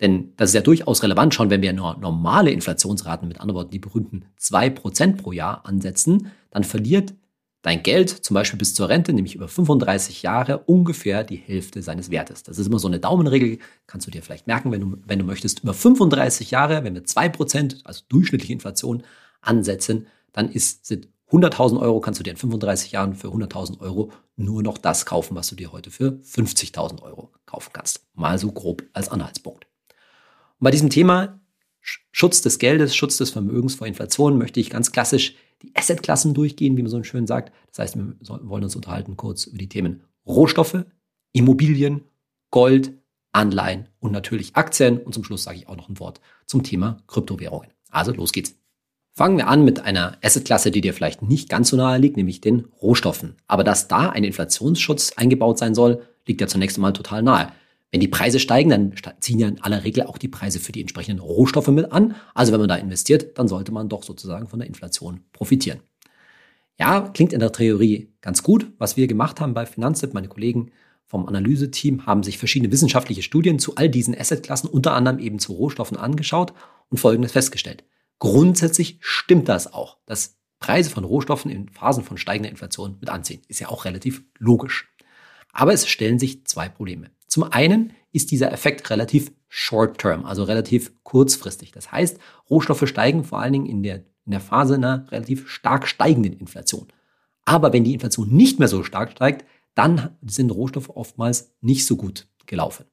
Denn 0.00 0.32
das 0.36 0.50
ist 0.50 0.54
ja 0.54 0.60
durchaus 0.60 1.04
relevant 1.04 1.34
schon, 1.34 1.50
wenn 1.50 1.62
wir 1.62 1.72
nur 1.72 1.96
normale 1.98 2.50
Inflationsraten, 2.50 3.28
mit 3.28 3.40
anderen 3.40 3.58
Worten 3.58 3.70
die 3.70 3.78
berühmten 3.78 4.24
2% 4.40 5.18
pro 5.18 5.30
Jahr 5.30 5.64
ansetzen, 5.64 6.32
dann 6.50 6.64
verliert 6.64 7.14
dein 7.62 7.84
Geld 7.84 8.10
zum 8.10 8.34
Beispiel 8.34 8.58
bis 8.58 8.74
zur 8.74 8.88
Rente, 8.88 9.12
nämlich 9.12 9.36
über 9.36 9.46
35 9.46 10.22
Jahre, 10.22 10.58
ungefähr 10.66 11.22
die 11.22 11.36
Hälfte 11.36 11.80
seines 11.82 12.10
Wertes. 12.10 12.42
Das 12.42 12.58
ist 12.58 12.66
immer 12.66 12.80
so 12.80 12.88
eine 12.88 12.98
Daumenregel, 12.98 13.58
kannst 13.86 14.08
du 14.08 14.10
dir 14.10 14.22
vielleicht 14.22 14.48
merken, 14.48 14.72
wenn 14.72 14.80
du, 14.80 14.96
wenn 15.06 15.20
du 15.20 15.24
möchtest. 15.24 15.60
Über 15.60 15.74
35 15.74 16.50
Jahre, 16.50 16.82
wenn 16.82 16.94
wir 16.94 17.04
2%, 17.04 17.84
also 17.84 18.02
durchschnittliche 18.08 18.52
Inflation, 18.52 19.04
ansetzen, 19.40 20.08
dann 20.32 20.50
ist, 20.50 20.86
sind 20.86 21.08
100.000 21.30 21.80
Euro, 21.80 22.00
kannst 22.00 22.20
du 22.20 22.24
dir 22.24 22.30
in 22.30 22.36
35 22.36 22.92
Jahren 22.92 23.14
für 23.14 23.28
100.000 23.28 23.80
Euro 23.80 24.12
nur 24.36 24.62
noch 24.62 24.76
das 24.76 25.06
kaufen, 25.06 25.34
was 25.34 25.48
du 25.48 25.54
dir 25.54 25.72
heute 25.72 25.90
für 25.90 26.18
50.000 26.22 27.02
Euro 27.02 27.32
kaufen 27.46 27.70
kannst. 27.72 28.06
Mal 28.14 28.38
so 28.38 28.52
grob 28.52 28.82
als 28.92 29.08
Anhaltspunkt. 29.08 29.66
Und 30.58 30.64
bei 30.64 30.70
diesem 30.70 30.90
Thema 30.90 31.40
Schutz 31.80 32.42
des 32.42 32.58
Geldes, 32.58 32.94
Schutz 32.94 33.16
des 33.16 33.30
Vermögens 33.30 33.74
vor 33.74 33.86
Inflation 33.86 34.38
möchte 34.38 34.60
ich 34.60 34.70
ganz 34.70 34.92
klassisch 34.92 35.34
die 35.62 35.72
Assetklassen 35.74 36.34
durchgehen, 36.34 36.76
wie 36.76 36.82
man 36.82 36.90
so 36.90 37.02
schön 37.02 37.26
sagt. 37.26 37.52
Das 37.68 37.78
heißt, 37.78 37.96
wir 37.96 38.14
wollen 38.20 38.64
uns 38.64 38.76
unterhalten 38.76 39.16
kurz 39.16 39.46
über 39.46 39.58
die 39.58 39.68
Themen 39.68 40.04
Rohstoffe, 40.26 40.84
Immobilien, 41.32 42.04
Gold, 42.50 42.92
Anleihen 43.32 43.88
und 43.98 44.12
natürlich 44.12 44.54
Aktien. 44.54 44.98
Und 44.98 45.14
zum 45.14 45.24
Schluss 45.24 45.44
sage 45.44 45.58
ich 45.58 45.68
auch 45.68 45.76
noch 45.76 45.88
ein 45.88 45.98
Wort 45.98 46.20
zum 46.46 46.62
Thema 46.62 46.98
Kryptowährungen. 47.06 47.70
Also 47.90 48.12
los 48.12 48.32
geht's. 48.32 48.61
Fangen 49.14 49.36
wir 49.36 49.48
an 49.48 49.62
mit 49.62 49.80
einer 49.80 50.16
Assetklasse, 50.22 50.70
die 50.70 50.80
dir 50.80 50.94
vielleicht 50.94 51.20
nicht 51.20 51.50
ganz 51.50 51.68
so 51.68 51.76
nahe 51.76 51.98
liegt, 51.98 52.16
nämlich 52.16 52.40
den 52.40 52.64
Rohstoffen. 52.80 53.36
Aber 53.46 53.62
dass 53.62 53.86
da 53.86 54.08
ein 54.08 54.24
Inflationsschutz 54.24 55.12
eingebaut 55.16 55.58
sein 55.58 55.74
soll, 55.74 56.02
liegt 56.26 56.40
ja 56.40 56.46
zunächst 56.46 56.78
einmal 56.78 56.94
total 56.94 57.22
nahe. 57.22 57.52
Wenn 57.90 58.00
die 58.00 58.08
Preise 58.08 58.40
steigen, 58.40 58.70
dann 58.70 58.94
ziehen 59.20 59.38
ja 59.38 59.48
in 59.48 59.60
aller 59.60 59.84
Regel 59.84 60.04
auch 60.04 60.16
die 60.16 60.28
Preise 60.28 60.60
für 60.60 60.72
die 60.72 60.80
entsprechenden 60.80 61.20
Rohstoffe 61.20 61.68
mit 61.68 61.92
an. 61.92 62.14
Also 62.32 62.52
wenn 62.52 62.60
man 62.60 62.70
da 62.70 62.76
investiert, 62.76 63.38
dann 63.38 63.48
sollte 63.48 63.70
man 63.70 63.90
doch 63.90 64.02
sozusagen 64.02 64.48
von 64.48 64.60
der 64.60 64.68
Inflation 64.68 65.20
profitieren. 65.34 65.80
Ja, 66.78 67.02
klingt 67.02 67.34
in 67.34 67.40
der 67.40 67.52
Theorie 67.52 68.08
ganz 68.22 68.42
gut. 68.42 68.72
Was 68.78 68.96
wir 68.96 69.08
gemacht 69.08 69.42
haben 69.42 69.52
bei 69.52 69.66
Finanztipp, 69.66 70.14
meine 70.14 70.28
Kollegen 70.28 70.70
vom 71.04 71.26
Analyseteam 71.26 72.06
haben 72.06 72.22
sich 72.22 72.38
verschiedene 72.38 72.72
wissenschaftliche 72.72 73.22
Studien 73.22 73.58
zu 73.58 73.76
all 73.76 73.90
diesen 73.90 74.18
Assetklassen, 74.18 74.70
unter 74.70 74.94
anderem 74.94 75.18
eben 75.18 75.38
zu 75.38 75.52
Rohstoffen 75.52 75.98
angeschaut 75.98 76.54
und 76.88 76.96
Folgendes 76.96 77.32
festgestellt. 77.32 77.84
Grundsätzlich 78.22 78.98
stimmt 79.00 79.48
das 79.48 79.72
auch, 79.72 79.96
dass 80.06 80.36
Preise 80.60 80.90
von 80.90 81.02
Rohstoffen 81.02 81.50
in 81.50 81.68
Phasen 81.68 82.04
von 82.04 82.16
steigender 82.16 82.50
Inflation 82.50 82.96
mit 83.00 83.10
anziehen. 83.10 83.42
Ist 83.48 83.58
ja 83.58 83.68
auch 83.68 83.84
relativ 83.84 84.22
logisch. 84.38 84.94
Aber 85.52 85.72
es 85.72 85.88
stellen 85.88 86.20
sich 86.20 86.46
zwei 86.46 86.68
Probleme. 86.68 87.10
Zum 87.26 87.42
einen 87.42 87.94
ist 88.12 88.30
dieser 88.30 88.52
Effekt 88.52 88.88
relativ 88.90 89.32
short-term, 89.48 90.24
also 90.24 90.44
relativ 90.44 90.92
kurzfristig. 91.02 91.72
Das 91.72 91.90
heißt, 91.90 92.20
Rohstoffe 92.48 92.86
steigen 92.86 93.24
vor 93.24 93.40
allen 93.40 93.54
Dingen 93.54 93.66
in 93.66 93.82
der, 93.82 94.04
in 94.24 94.30
der 94.30 94.40
Phase 94.40 94.76
einer 94.76 95.10
relativ 95.10 95.50
stark 95.50 95.88
steigenden 95.88 96.34
Inflation. 96.34 96.86
Aber 97.44 97.72
wenn 97.72 97.82
die 97.82 97.94
Inflation 97.94 98.28
nicht 98.32 98.60
mehr 98.60 98.68
so 98.68 98.84
stark 98.84 99.10
steigt, 99.10 99.44
dann 99.74 100.16
sind 100.24 100.52
Rohstoffe 100.52 100.90
oftmals 100.90 101.56
nicht 101.60 101.86
so 101.86 101.96
gut 101.96 102.28
gelaufen. 102.46 102.84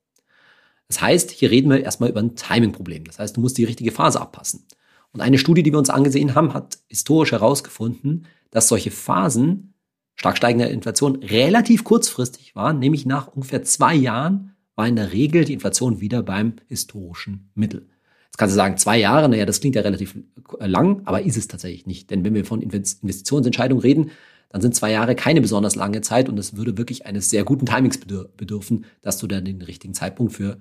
Das 0.87 1.03
heißt, 1.03 1.29
hier 1.29 1.51
reden 1.51 1.69
wir 1.69 1.83
erstmal 1.83 2.09
über 2.09 2.19
ein 2.19 2.35
Timing-Problem. 2.35 3.03
Das 3.03 3.19
heißt, 3.19 3.37
du 3.37 3.41
musst 3.41 3.59
die 3.59 3.65
richtige 3.65 3.91
Phase 3.91 4.19
abpassen. 4.19 4.65
Und 5.11 5.21
eine 5.21 5.37
Studie, 5.37 5.63
die 5.63 5.71
wir 5.71 5.79
uns 5.79 5.89
angesehen 5.89 6.35
haben, 6.35 6.53
hat 6.53 6.79
historisch 6.87 7.31
herausgefunden, 7.31 8.27
dass 8.51 8.67
solche 8.67 8.91
Phasen 8.91 9.73
stark 10.15 10.37
steigender 10.37 10.69
Inflation 10.69 11.17
relativ 11.23 11.83
kurzfristig 11.83 12.55
waren, 12.55 12.79
nämlich 12.79 13.05
nach 13.05 13.27
ungefähr 13.27 13.63
zwei 13.63 13.95
Jahren 13.95 14.55
war 14.75 14.87
in 14.87 14.95
der 14.95 15.13
Regel 15.13 15.45
die 15.45 15.53
Inflation 15.53 16.01
wieder 16.01 16.23
beim 16.23 16.53
historischen 16.67 17.51
Mittel. 17.55 17.87
Jetzt 18.25 18.37
kannst 18.37 18.53
du 18.53 18.57
sagen, 18.57 18.77
zwei 18.77 18.97
Jahre, 18.97 19.29
naja, 19.29 19.45
das 19.45 19.59
klingt 19.59 19.75
ja 19.75 19.81
relativ 19.81 20.17
lang, 20.59 21.01
aber 21.05 21.23
ist 21.23 21.37
es 21.37 21.47
tatsächlich 21.47 21.85
nicht. 21.85 22.11
Denn 22.11 22.23
wenn 22.23 22.33
wir 22.33 22.45
von 22.45 22.61
Investitionsentscheidungen 22.61 23.81
reden, 23.81 24.11
dann 24.49 24.61
sind 24.61 24.75
zwei 24.75 24.91
Jahre 24.91 25.15
keine 25.15 25.41
besonders 25.41 25.75
lange 25.75 26.01
Zeit 26.01 26.27
und 26.27 26.37
es 26.37 26.55
würde 26.55 26.77
wirklich 26.77 27.05
eines 27.05 27.29
sehr 27.29 27.43
guten 27.43 27.65
Timings 27.65 27.99
bedürfen, 27.99 28.85
dass 29.01 29.17
du 29.19 29.27
dann 29.27 29.45
den 29.45 29.61
richtigen 29.61 29.93
Zeitpunkt 29.93 30.33
für 30.33 30.59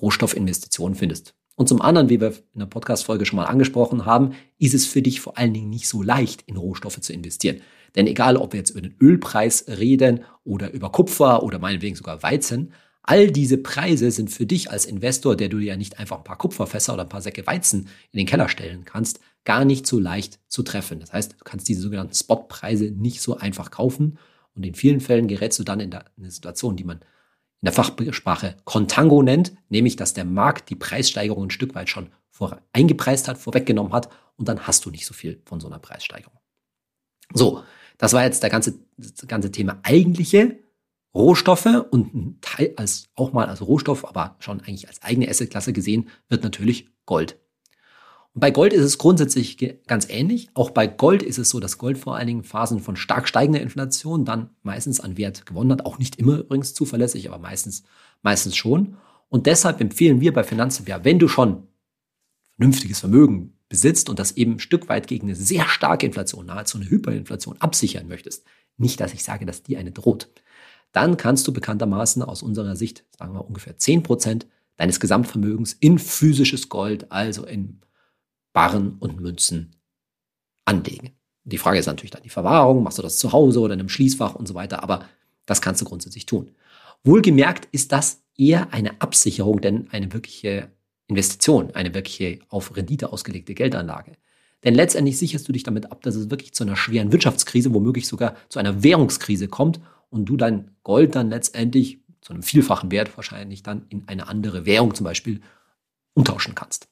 Rohstoffinvestitionen 0.00 0.96
findest. 0.96 1.34
Und 1.56 1.68
zum 1.68 1.80
anderen, 1.80 2.10
wie 2.10 2.20
wir 2.20 2.34
in 2.52 2.60
der 2.60 2.66
Podcast-Folge 2.66 3.24
schon 3.24 3.38
mal 3.38 3.46
angesprochen 3.46 4.04
haben, 4.04 4.34
ist 4.58 4.74
es 4.74 4.86
für 4.86 5.02
dich 5.02 5.20
vor 5.20 5.38
allen 5.38 5.54
Dingen 5.54 5.70
nicht 5.70 5.88
so 5.88 6.02
leicht, 6.02 6.42
in 6.42 6.56
Rohstoffe 6.56 7.00
zu 7.00 7.12
investieren. 7.12 7.62
Denn 7.96 8.06
egal, 8.06 8.36
ob 8.36 8.52
wir 8.52 8.58
jetzt 8.58 8.70
über 8.70 8.82
den 8.82 8.94
Ölpreis 9.00 9.64
reden 9.66 10.20
oder 10.44 10.70
über 10.72 10.92
Kupfer 10.92 11.42
oder 11.42 11.58
meinetwegen 11.58 11.96
sogar 11.96 12.22
Weizen, 12.22 12.74
all 13.02 13.30
diese 13.30 13.56
Preise 13.56 14.10
sind 14.10 14.30
für 14.30 14.44
dich 14.44 14.70
als 14.70 14.84
Investor, 14.84 15.34
der 15.34 15.48
du 15.48 15.58
ja 15.58 15.76
nicht 15.76 15.98
einfach 15.98 16.18
ein 16.18 16.24
paar 16.24 16.36
Kupferfässer 16.36 16.92
oder 16.92 17.04
ein 17.04 17.08
paar 17.08 17.22
Säcke 17.22 17.46
Weizen 17.46 17.88
in 18.12 18.18
den 18.18 18.26
Keller 18.26 18.50
stellen 18.50 18.84
kannst, 18.84 19.20
gar 19.44 19.64
nicht 19.64 19.86
so 19.86 19.98
leicht 19.98 20.40
zu 20.48 20.62
treffen. 20.62 21.00
Das 21.00 21.14
heißt, 21.14 21.32
du 21.38 21.44
kannst 21.44 21.68
diese 21.68 21.80
sogenannten 21.80 22.14
Spotpreise 22.14 22.90
nicht 22.90 23.22
so 23.22 23.38
einfach 23.38 23.70
kaufen 23.70 24.18
und 24.54 24.66
in 24.66 24.74
vielen 24.74 25.00
Fällen 25.00 25.28
gerätst 25.28 25.58
du 25.58 25.64
dann 25.64 25.80
in 25.80 25.94
eine 25.94 26.30
Situation, 26.30 26.76
die 26.76 26.84
man 26.84 27.00
in 27.66 27.72
der 27.72 27.84
Fachsprache 27.84 28.54
Contango 28.64 29.24
nennt, 29.24 29.52
nämlich 29.70 29.96
dass 29.96 30.14
der 30.14 30.24
Markt 30.24 30.70
die 30.70 30.76
Preissteigerung 30.76 31.48
ein 31.48 31.50
Stück 31.50 31.74
weit 31.74 31.88
schon 31.90 32.10
vor, 32.30 32.60
eingepreist 32.72 33.26
hat, 33.26 33.38
vorweggenommen 33.38 33.92
hat 33.92 34.08
und 34.36 34.46
dann 34.46 34.68
hast 34.68 34.84
du 34.84 34.90
nicht 34.90 35.04
so 35.04 35.14
viel 35.14 35.42
von 35.46 35.58
so 35.58 35.66
einer 35.66 35.80
Preissteigerung. 35.80 36.38
So, 37.34 37.64
das 37.98 38.12
war 38.12 38.22
jetzt 38.22 38.44
der 38.44 38.50
ganze, 38.50 38.78
das 38.96 39.26
ganze 39.26 39.50
Thema 39.50 39.80
eigentliche 39.82 40.60
Rohstoffe 41.12 41.86
und 41.90 42.14
ein 42.14 42.38
Teil 42.40 42.72
als 42.76 43.08
auch 43.16 43.32
mal 43.32 43.46
als 43.46 43.66
Rohstoff, 43.66 44.04
aber 44.04 44.36
schon 44.38 44.60
eigentlich 44.60 44.86
als 44.86 45.02
eigene 45.02 45.28
Assetklasse 45.28 45.72
gesehen, 45.72 46.08
wird 46.28 46.44
natürlich 46.44 46.88
Gold. 47.04 47.36
Bei 48.38 48.50
Gold 48.50 48.74
ist 48.74 48.84
es 48.84 48.98
grundsätzlich 48.98 49.56
ganz 49.86 50.06
ähnlich. 50.10 50.50
Auch 50.52 50.68
bei 50.68 50.86
Gold 50.86 51.22
ist 51.22 51.38
es 51.38 51.48
so, 51.48 51.58
dass 51.58 51.78
Gold 51.78 51.96
vor 51.96 52.16
allen 52.16 52.26
Dingen 52.26 52.44
Phasen 52.44 52.80
von 52.80 52.94
stark 52.94 53.28
steigender 53.28 53.62
Inflation 53.62 54.26
dann 54.26 54.50
meistens 54.62 55.00
an 55.00 55.16
Wert 55.16 55.46
gewonnen 55.46 55.72
hat. 55.72 55.86
Auch 55.86 55.98
nicht 55.98 56.16
immer 56.16 56.40
übrigens 56.40 56.74
zuverlässig, 56.74 57.30
aber 57.30 57.38
meistens, 57.38 57.84
meistens 58.20 58.54
schon. 58.54 58.98
Und 59.30 59.46
deshalb 59.46 59.80
empfehlen 59.80 60.20
wir 60.20 60.34
bei 60.34 60.44
Finanzen, 60.44 60.84
ja, 60.86 61.02
wenn 61.02 61.18
du 61.18 61.28
schon 61.28 61.66
vernünftiges 62.56 63.00
Vermögen 63.00 63.54
besitzt 63.70 64.10
und 64.10 64.18
das 64.18 64.32
eben 64.32 64.56
ein 64.56 64.60
Stück 64.60 64.90
weit 64.90 65.06
gegen 65.06 65.28
eine 65.28 65.34
sehr 65.34 65.66
starke 65.66 66.04
Inflation, 66.04 66.44
nahezu 66.44 66.76
eine 66.76 66.90
Hyperinflation 66.90 67.56
absichern 67.62 68.06
möchtest, 68.06 68.44
nicht, 68.76 69.00
dass 69.00 69.14
ich 69.14 69.24
sage, 69.24 69.46
dass 69.46 69.62
die 69.62 69.78
eine 69.78 69.92
droht, 69.92 70.28
dann 70.92 71.16
kannst 71.16 71.48
du 71.48 71.54
bekanntermaßen 71.54 72.22
aus 72.22 72.42
unserer 72.42 72.76
Sicht, 72.76 73.02
sagen 73.18 73.32
wir 73.32 73.46
ungefähr 73.46 73.78
10 73.78 74.02
Prozent 74.02 74.46
deines 74.76 75.00
Gesamtvermögens 75.00 75.72
in 75.72 75.98
physisches 75.98 76.68
Gold, 76.68 77.10
also 77.10 77.46
in 77.46 77.80
Barren 78.56 78.96
und 79.00 79.20
Münzen 79.20 79.76
anlegen. 80.64 81.10
Die 81.44 81.58
Frage 81.58 81.78
ist 81.78 81.84
natürlich 81.84 82.12
dann 82.12 82.22
die 82.22 82.30
Verwahrung, 82.30 82.82
machst 82.82 82.96
du 82.96 83.02
das 83.02 83.18
zu 83.18 83.32
Hause 83.32 83.60
oder 83.60 83.74
in 83.74 83.80
einem 83.80 83.90
Schließfach 83.90 84.34
und 84.34 84.48
so 84.48 84.54
weiter, 84.54 84.82
aber 84.82 85.04
das 85.44 85.60
kannst 85.60 85.82
du 85.82 85.84
grundsätzlich 85.84 86.24
tun. 86.24 86.52
Wohlgemerkt 87.04 87.68
ist 87.72 87.92
das 87.92 88.22
eher 88.34 88.72
eine 88.72 89.02
Absicherung, 89.02 89.60
denn 89.60 89.90
eine 89.90 90.10
wirkliche 90.14 90.70
Investition, 91.06 91.72
eine 91.74 91.92
wirkliche 91.92 92.38
auf 92.48 92.74
Rendite 92.74 93.12
ausgelegte 93.12 93.52
Geldanlage. 93.52 94.12
Denn 94.64 94.74
letztendlich 94.74 95.18
sicherst 95.18 95.46
du 95.46 95.52
dich 95.52 95.62
damit 95.62 95.92
ab, 95.92 96.00
dass 96.00 96.14
es 96.14 96.30
wirklich 96.30 96.54
zu 96.54 96.64
einer 96.64 96.76
schweren 96.76 97.12
Wirtschaftskrise, 97.12 97.74
womöglich 97.74 98.08
sogar 98.08 98.36
zu 98.48 98.58
einer 98.58 98.82
Währungskrise 98.82 99.48
kommt 99.48 99.80
und 100.08 100.24
du 100.24 100.38
dein 100.38 100.70
Gold 100.82 101.14
dann 101.14 101.28
letztendlich 101.28 102.00
zu 102.22 102.32
einem 102.32 102.42
vielfachen 102.42 102.90
Wert 102.90 103.18
wahrscheinlich 103.18 103.62
dann 103.62 103.84
in 103.90 104.08
eine 104.08 104.28
andere 104.28 104.64
Währung 104.64 104.94
zum 104.94 105.04
Beispiel 105.04 105.42
umtauschen 106.14 106.54
kannst. 106.54 106.88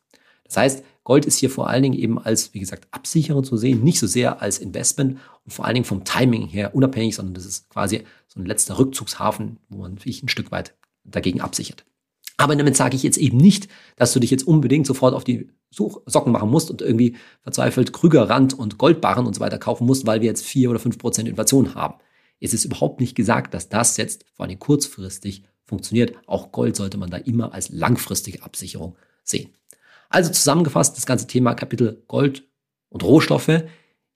Das 0.55 0.63
heißt, 0.63 0.85
Gold 1.03 1.27
ist 1.27 1.39
hier 1.39 1.51
vor 1.51 1.69
allen 1.69 1.83
Dingen 1.83 1.99
eben 1.99 2.19
als, 2.19 2.55
wie 2.55 2.61
gesagt, 2.61 2.87
Absicherung 2.93 3.43
zu 3.43 3.57
sehen, 3.57 3.83
nicht 3.83 3.99
so 3.99 4.07
sehr 4.07 4.41
als 4.41 4.59
Investment 4.59 5.19
und 5.45 5.53
vor 5.53 5.65
allen 5.65 5.75
Dingen 5.75 5.85
vom 5.85 6.05
Timing 6.05 6.47
her 6.47 6.75
unabhängig, 6.75 7.17
sondern 7.17 7.35
das 7.35 7.45
ist 7.45 7.69
quasi 7.69 8.05
so 8.29 8.41
ein 8.41 8.47
letzter 8.47 8.79
Rückzugshafen, 8.79 9.59
wo 9.69 9.79
man 9.79 9.97
sich 9.99 10.23
ein 10.23 10.29
Stück 10.29 10.53
weit 10.53 10.75
dagegen 11.03 11.41
absichert. 11.41 11.85
Aber 12.37 12.55
damit 12.55 12.77
sage 12.77 12.95
ich 12.97 13.03
jetzt 13.03 13.19
eben 13.19 13.37
nicht, 13.37 13.69
dass 13.97 14.13
du 14.13 14.21
dich 14.21 14.31
jetzt 14.31 14.47
unbedingt 14.47 14.87
sofort 14.87 15.15
auf 15.15 15.25
die 15.25 15.51
Suchsocken 15.71 16.33
machen 16.33 16.51
musst 16.51 16.71
und 16.71 16.83
irgendwie 16.83 17.17
verzweifelt 17.43 17.93
Krügerrand 17.93 18.55
und 18.57 18.79
Goldbarren 18.79 19.27
und 19.27 19.35
so 19.35 19.41
weiter 19.41 19.59
kaufen 19.59 19.87
musst, 19.87 20.07
weil 20.07 20.21
wir 20.21 20.29
jetzt 20.29 20.45
vier 20.45 20.71
oder 20.71 20.79
fünf 20.79 20.99
Prozent 20.99 21.29
Inflation 21.29 21.75
haben. 21.75 21.97
Es 22.41 22.55
ist 22.55 22.65
überhaupt 22.65 23.01
nicht 23.01 23.17
gesagt, 23.17 23.55
dass 23.55 23.69
das 23.69 23.97
jetzt 23.97 24.25
vor 24.35 24.47
allem 24.47 24.59
kurzfristig 24.59 25.45
funktioniert. 25.65 26.15
Auch 26.27 26.53
Gold 26.53 26.77
sollte 26.77 26.97
man 26.97 27.11
da 27.11 27.17
immer 27.17 27.53
als 27.53 27.71
langfristige 27.71 28.43
Absicherung 28.43 28.97
sehen. 29.25 29.51
Also 30.15 30.31
zusammengefasst, 30.31 30.97
das 30.97 31.07
ganze 31.07 31.27
Thema 31.27 31.55
Kapitel 31.55 32.05
Gold 32.07 32.45
und 32.89 33.03
Rohstoffe. 33.03 33.65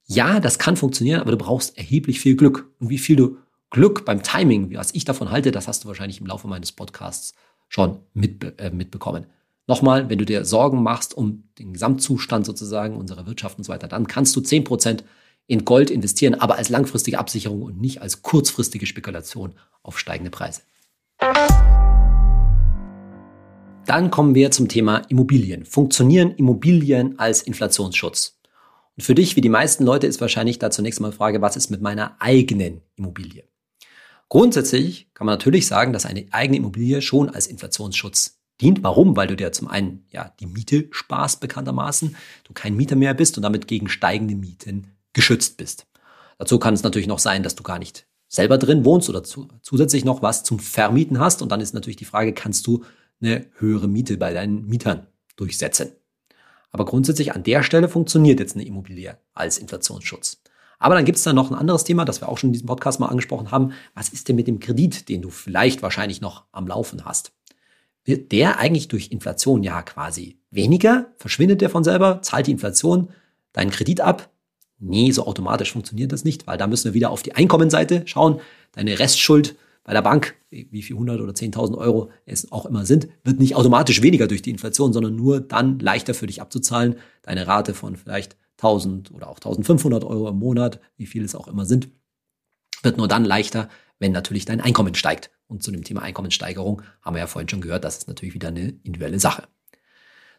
Ja, 0.07 0.38
das 0.38 0.61
kann 0.61 0.76
funktionieren, 0.76 1.21
aber 1.21 1.33
du 1.33 1.37
brauchst 1.37 1.76
erheblich 1.76 2.21
viel 2.21 2.37
Glück. 2.37 2.71
Und 2.78 2.88
wie 2.88 2.99
viel 2.99 3.17
du 3.17 3.38
Glück 3.71 4.05
beim 4.05 4.23
Timing, 4.23 4.73
was 4.76 4.95
ich 4.95 5.05
davon 5.05 5.33
halte, 5.33 5.50
das 5.50 5.67
hast 5.67 5.83
du 5.83 5.88
wahrscheinlich 5.88 6.21
im 6.21 6.26
Laufe 6.28 6.47
meines 6.47 6.71
Podcasts 6.71 7.35
schon 7.69 7.99
mitbe 8.14 8.57
äh, 8.59 8.71
mitbekommen. 8.71 9.26
Nochmal, 9.67 10.09
wenn 10.09 10.19
du 10.19 10.25
dir 10.25 10.45
Sorgen 10.45 10.85
machst 10.85 11.14
um 11.14 11.49
den 11.59 11.73
Gesamtzustand 11.73 12.47
sozusagen 12.47 12.97
unserer 12.97 13.26
Wirtschaft 13.26 13.59
und 13.59 13.64
so 13.64 13.73
weiter, 13.73 13.88
dann 13.88 14.07
kannst 14.07 14.37
du 14.37 14.40
10% 14.40 15.02
in 15.49 15.64
Gold 15.64 15.90
investieren, 15.90 16.37
aber 16.37 16.59
als 16.59 16.69
langfristige 16.69 17.19
Absicherung 17.19 17.62
und 17.62 17.81
nicht 17.81 18.02
als 18.02 18.23
kurzfristige 18.23 18.87
Spekulation 18.87 19.52
auf 19.83 19.99
steigende 19.99 20.31
Preise. 20.31 20.61
Dann 23.88 24.11
kommen 24.11 24.35
wir 24.35 24.50
zum 24.50 24.68
Thema 24.68 24.99
Immobilien. 25.09 25.64
Funktionieren 25.64 26.33
Immobilien 26.33 27.18
als 27.18 27.40
Inflationsschutz? 27.40 28.38
Und 28.95 29.02
für 29.02 29.14
dich, 29.14 29.35
wie 29.35 29.40
die 29.40 29.49
meisten 29.49 29.83
Leute, 29.83 30.07
ist 30.07 30.21
wahrscheinlich 30.21 30.59
da 30.59 30.71
zunächst 30.71 31.00
mal 31.00 31.11
die 31.11 31.16
Frage, 31.16 31.40
was 31.40 31.57
ist 31.57 31.71
mit 31.71 31.80
meiner 31.80 32.14
eigenen 32.21 32.83
Immobilie? 32.97 33.45
Grundsätzlich 34.28 35.09
kann 35.14 35.25
man 35.25 35.33
natürlich 35.33 35.66
sagen, 35.66 35.95
dass 35.95 36.04
eine 36.04 36.26
eigene 36.33 36.59
Immobilie 36.59 37.00
schon 37.00 37.30
als 37.30 37.47
Inflationsschutz 37.47 38.38
dient. 38.61 38.83
Warum? 38.83 39.16
Weil 39.16 39.28
du 39.28 39.37
dir 39.37 39.52
zum 39.52 39.68
einen 39.68 40.04
ja 40.11 40.35
die 40.38 40.47
Miete 40.47 40.88
sparst 40.90 41.40
bekanntermaßen, 41.40 42.14
du 42.45 42.52
kein 42.52 42.76
Mieter 42.76 42.95
mehr 42.95 43.14
bist 43.14 43.38
und 43.38 43.42
damit 43.42 43.68
gegen 43.68 43.88
steigende 43.88 44.35
Mieten 44.35 44.88
geschützt 45.14 45.57
bist. 45.57 45.87
Dazu 46.37 46.59
kann 46.59 46.75
es 46.75 46.83
natürlich 46.83 47.09
noch 47.09 47.21
sein, 47.21 47.42
dass 47.42 47.54
du 47.54 47.62
gar 47.62 47.78
nicht 47.78 48.07
selber 48.28 48.59
drin 48.59 48.85
wohnst 48.85 49.09
oder 49.09 49.25
zu, 49.25 49.49
zusätzlich 49.62 50.04
noch 50.04 50.21
was 50.21 50.45
zum 50.45 50.59
Vermieten 50.59 51.18
hast. 51.18 51.40
Und 51.40 51.50
dann 51.50 51.62
ist 51.62 51.73
natürlich 51.73 51.97
die 51.97 52.04
Frage, 52.04 52.35
kannst 52.35 52.66
du 52.66 52.85
eine 53.21 53.47
höhere 53.59 53.89
Miete 53.89 54.17
bei 54.17 54.33
deinen 54.33 54.67
Mietern 54.67 55.07
durchsetzen? 55.37 55.93
Aber 56.71 56.85
grundsätzlich 56.85 57.35
an 57.35 57.43
der 57.43 57.63
Stelle 57.63 57.89
funktioniert 57.89 58.41
jetzt 58.41 58.55
eine 58.55 58.67
Immobilie 58.67 59.19
als 59.35 59.59
Inflationsschutz. 59.59 60.43
Aber 60.79 60.95
dann 60.95 61.05
gibt 61.05 61.19
es 61.19 61.25
da 61.25 61.33
noch 61.33 61.51
ein 61.51 61.57
anderes 61.57 61.85
Thema, 61.85 62.05
das 62.05 62.21
wir 62.21 62.29
auch 62.29 62.39
schon 62.39 62.51
in 62.51 62.53
diesem 62.53 62.67
Podcast 62.67 63.01
mal 63.01 63.07
angesprochen 63.07 63.51
haben. 63.51 63.73
Was 63.95 64.11
ist 64.11 64.29
denn 64.29 64.37
mit 64.37 64.47
dem 64.47 64.61
Kredit, 64.61 65.09
den 65.09 65.23
du 65.23 65.31
vielleicht 65.31 65.83
wahrscheinlich 65.83 66.21
noch 66.21 66.45
am 66.53 66.69
Laufen 66.69 67.05
hast? 67.05 67.33
wird 68.09 68.33
der 68.33 68.59
eigentlich 68.59 68.89
durch 68.89 69.13
Inflation 69.13 69.63
ja 69.63 69.83
quasi 69.83 70.41
weniger? 70.51 71.13
Verschwindet 71.19 71.61
der 71.61 71.69
von 71.69 71.85
selber? 71.85 72.23
Zahlt 72.23 72.47
die 72.47 72.53
Inflation 72.53 73.11
deinen 73.53 73.71
Kredit 73.71 74.01
ab? 74.01 74.31
Nee, 74.79 75.11
so 75.11 75.27
automatisch 75.27 75.73
funktioniert 75.73 76.11
das 76.11 76.25
nicht, 76.25 76.47
weil 76.47 76.57
da 76.57 76.67
müssen 76.67 76.87
wir 76.87 76.95
wieder 76.95 77.11
auf 77.11 77.23
die 77.23 77.35
Einkommenseite 77.35 78.03
schauen. 78.07 78.41
Deine 78.73 78.99
Restschuld 78.99 79.57
bei 79.88 79.95
der 79.95 80.02
Bank, 80.02 80.37
wie 80.50 80.83
viel 80.83 80.97
100 80.97 81.18
oder 81.18 81.33
10.000 81.33 81.78
Euro 81.78 82.11
es 82.26 82.52
auch 82.52 82.66
immer 82.66 82.85
sind, 82.85 83.09
wird 83.25 83.38
nicht 83.38 83.54
automatisch 83.54 84.02
weniger 84.02 84.26
durch 84.26 84.42
die 84.42 84.50
Inflation, 84.50 84.92
sondern 84.92 85.16
nur 85.16 85.40
dann 85.40 85.78
leichter 85.78 86.12
für 86.12 86.26
dich 86.26 86.42
abzuzahlen. 86.42 86.97
Deine 87.23 87.47
Rate 87.47 87.73
von 87.73 87.97
vielleicht 87.97 88.37
1000 88.59 89.12
oder 89.12 89.30
auch 89.30 89.37
1500 89.37 90.04
Euro 90.04 90.28
im 90.28 90.38
Monat, 90.38 90.78
wie 90.99 91.07
viel 91.07 91.25
es 91.25 91.35
auch 91.35 91.49
immer 91.49 91.64
sind, 91.64 91.88
wird 92.83 92.99
nur 92.99 93.09
dann 93.09 93.25
leichter, 93.25 93.71
wenn 93.99 94.12
natürlich 94.12 94.45
dein 94.45 94.61
Einkommen 94.61 94.95
steigt. 94.95 95.30
Und 95.47 95.62
zu 95.62 95.71
dem 95.71 95.85
Thema 95.85 96.02
Einkommenssteigerung 96.02 96.83
haben 97.00 97.16
wir 97.16 97.21
ja 97.21 97.26
vorhin 97.26 97.49
schon 97.49 97.62
gehört, 97.62 97.85
das 97.85 97.97
ist 97.97 98.09
natürlich 98.09 98.35
wieder 98.35 98.49
eine 98.49 98.75
individuelle 98.83 99.18
Sache. 99.18 99.49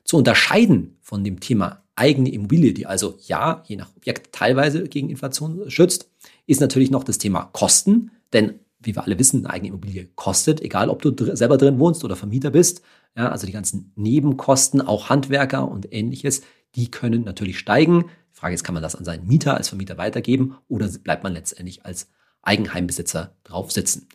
Zu 0.04 0.18
unterscheiden 0.18 1.00
von 1.02 1.24
dem 1.24 1.40
Thema 1.40 1.82
eigene 1.96 2.32
Immobilie, 2.32 2.76
die 2.76 2.86
also 2.86 3.18
ja, 3.26 3.64
je 3.66 3.78
nach 3.78 3.96
Objekt 3.96 4.32
teilweise 4.32 4.84
gegen 4.84 5.10
Inflation 5.10 5.72
schützt, 5.72 6.12
ist 6.46 6.62
natürlich 6.62 6.92
noch 6.92 7.04
das 7.04 7.18
Thema 7.18 7.46
Kosten. 7.46 8.12
Denn 8.32 8.60
wie 8.80 8.96
wir 8.96 9.04
alle 9.04 9.20
wissen, 9.20 9.46
eine 9.46 9.54
eigene 9.54 9.70
Immobilie 9.70 10.10
kostet, 10.16 10.62
egal 10.62 10.90
ob 10.90 11.02
du 11.02 11.12
dr 11.12 11.36
selber 11.36 11.58
drin 11.58 11.80
wohnst 11.80 12.04
oder 12.04 12.16
Vermieter 12.16 12.50
bist. 12.50 12.82
Ja, 13.16 13.30
also 13.30 13.46
die 13.46 13.54
ganzen 13.54 13.92
Nebenkosten, 13.96 14.82
auch 14.82 15.10
Handwerker 15.10 15.70
und 15.70 15.92
ähnliches, 15.92 16.42
die 16.76 16.90
können 16.90 17.24
natürlich 17.24 17.60
steigen. 17.60 18.06
Die 18.34 18.40
Frage 18.40 18.56
ist, 18.56 18.64
kann 18.64 18.74
man 18.74 18.84
das 18.84 18.96
an 18.96 19.04
seinen 19.04 19.28
Mieter 19.28 19.58
als 19.58 19.70
Vermieter 19.70 19.98
weitergeben 19.98 20.56
oder 20.68 20.88
bleibt 20.88 21.24
man 21.24 21.34
letztendlich 21.34 21.86
als 21.86 22.10
Eigenheimbesitzer 22.42 23.36
drauf 23.44 23.72
sitzen? 23.72 24.08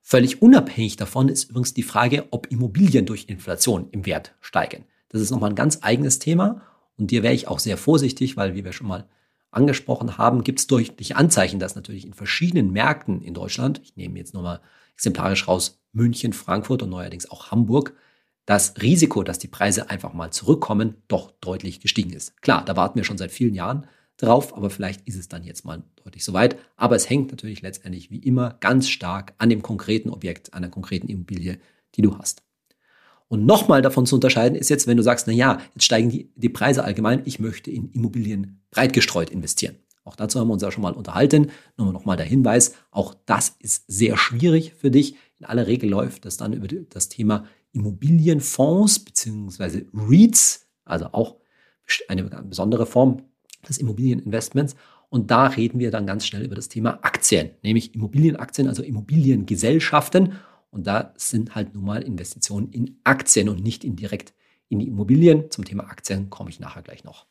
Völlig 0.00 0.40
unabhängig 0.40 0.96
davon 0.96 1.28
ist 1.28 1.50
übrigens 1.50 1.74
die 1.74 1.82
Frage, 1.82 2.28
ob 2.30 2.50
Immobilien 2.50 3.04
durch 3.04 3.26
Inflation 3.28 3.88
im 3.90 4.06
Wert 4.06 4.34
steigen. 4.40 4.84
Das 5.10 5.20
ist 5.20 5.30
nochmal 5.30 5.50
ein 5.50 5.56
ganz 5.56 5.80
eigenes 5.82 6.18
Thema 6.18 6.62
und 6.96 7.10
dir 7.10 7.22
wäre 7.22 7.34
ich 7.34 7.48
auch 7.48 7.58
sehr 7.58 7.76
vorsichtig, 7.76 8.36
weil, 8.36 8.54
wie 8.54 8.64
wir 8.64 8.72
schon 8.72 8.86
mal 8.86 9.06
angesprochen 9.50 10.18
haben, 10.18 10.44
gibt 10.44 10.58
es 10.60 10.66
deutliche 10.66 11.16
Anzeichen, 11.16 11.58
dass 11.58 11.74
natürlich 11.74 12.04
in 12.04 12.14
verschiedenen 12.14 12.72
Märkten 12.72 13.22
in 13.22 13.34
Deutschland, 13.34 13.80
ich 13.82 13.96
nehme 13.96 14.18
jetzt 14.18 14.34
nochmal 14.34 14.60
exemplarisch 14.94 15.48
raus, 15.48 15.80
München, 15.92 16.32
Frankfurt 16.32 16.82
und 16.82 16.90
neuerdings 16.90 17.30
auch 17.30 17.50
Hamburg, 17.50 17.94
das 18.46 18.80
Risiko, 18.80 19.22
dass 19.22 19.38
die 19.38 19.48
Preise 19.48 19.90
einfach 19.90 20.14
mal 20.14 20.30
zurückkommen, 20.30 21.02
doch 21.06 21.32
deutlich 21.40 21.80
gestiegen 21.80 22.12
ist. 22.12 22.40
Klar, 22.40 22.64
da 22.64 22.76
warten 22.76 22.96
wir 22.96 23.04
schon 23.04 23.18
seit 23.18 23.30
vielen 23.30 23.54
Jahren 23.54 23.86
drauf, 24.16 24.56
aber 24.56 24.70
vielleicht 24.70 25.06
ist 25.06 25.16
es 25.16 25.28
dann 25.28 25.44
jetzt 25.44 25.64
mal 25.64 25.82
deutlich 26.02 26.24
soweit. 26.24 26.56
Aber 26.76 26.96
es 26.96 27.08
hängt 27.08 27.30
natürlich 27.30 27.62
letztendlich 27.62 28.10
wie 28.10 28.18
immer 28.18 28.56
ganz 28.60 28.88
stark 28.88 29.34
an 29.38 29.50
dem 29.50 29.62
konkreten 29.62 30.10
Objekt, 30.10 30.54
an 30.54 30.62
der 30.62 30.70
konkreten 30.70 31.08
Immobilie, 31.08 31.58
die 31.94 32.02
du 32.02 32.18
hast. 32.18 32.42
Und 33.28 33.44
nochmal 33.44 33.82
davon 33.82 34.06
zu 34.06 34.14
unterscheiden 34.14 34.56
ist 34.56 34.70
jetzt, 34.70 34.86
wenn 34.86 34.96
du 34.96 35.02
sagst, 35.02 35.26
na 35.26 35.32
ja, 35.32 35.58
jetzt 35.74 35.84
steigen 35.84 36.08
die, 36.08 36.32
die 36.34 36.48
Preise 36.48 36.82
allgemein, 36.82 37.22
ich 37.26 37.38
möchte 37.38 37.70
in 37.70 37.90
Immobilien 37.92 38.62
breit 38.70 38.94
gestreut 38.94 39.30
investieren. 39.30 39.76
Auch 40.04 40.16
dazu 40.16 40.40
haben 40.40 40.48
wir 40.48 40.54
uns 40.54 40.62
ja 40.62 40.72
schon 40.72 40.82
mal 40.82 40.94
unterhalten. 40.94 41.50
Nur 41.76 41.92
nochmal 41.92 42.16
der 42.16 42.24
Hinweis, 42.24 42.74
auch 42.90 43.14
das 43.26 43.56
ist 43.60 43.84
sehr 43.88 44.16
schwierig 44.16 44.72
für 44.74 44.90
dich. 44.90 45.16
In 45.38 45.44
aller 45.44 45.66
Regel 45.66 45.90
läuft 45.90 46.24
das 46.24 46.38
dann 46.38 46.54
über 46.54 46.66
das 46.66 47.10
Thema 47.10 47.44
Immobilienfonds 47.72 49.00
beziehungsweise 49.00 49.84
REITs, 49.92 50.66
also 50.86 51.06
auch 51.12 51.36
eine 52.08 52.24
besondere 52.24 52.86
Form 52.86 53.22
des 53.68 53.76
Immobilieninvestments. 53.76 54.76
Und 55.10 55.30
da 55.30 55.46
reden 55.46 55.78
wir 55.78 55.90
dann 55.90 56.06
ganz 56.06 56.26
schnell 56.26 56.44
über 56.44 56.54
das 56.54 56.68
Thema 56.68 56.98
Aktien, 57.02 57.50
nämlich 57.62 57.94
Immobilienaktien, 57.94 58.68
also 58.68 58.82
Immobiliengesellschaften. 58.82 60.34
Und 60.70 60.86
da 60.86 61.14
sind 61.16 61.54
halt 61.54 61.74
nun 61.74 61.84
mal 61.84 62.02
Investitionen 62.02 62.70
in 62.72 63.00
Aktien 63.04 63.48
und 63.48 63.62
nicht 63.62 63.84
in 63.84 63.96
direkt 63.96 64.34
in 64.68 64.78
die 64.78 64.88
Immobilien. 64.88 65.50
Zum 65.50 65.64
Thema 65.64 65.84
Aktien 65.84 66.30
komme 66.30 66.50
ich 66.50 66.60
nachher 66.60 66.82
gleich 66.82 67.04
noch. 67.04 67.26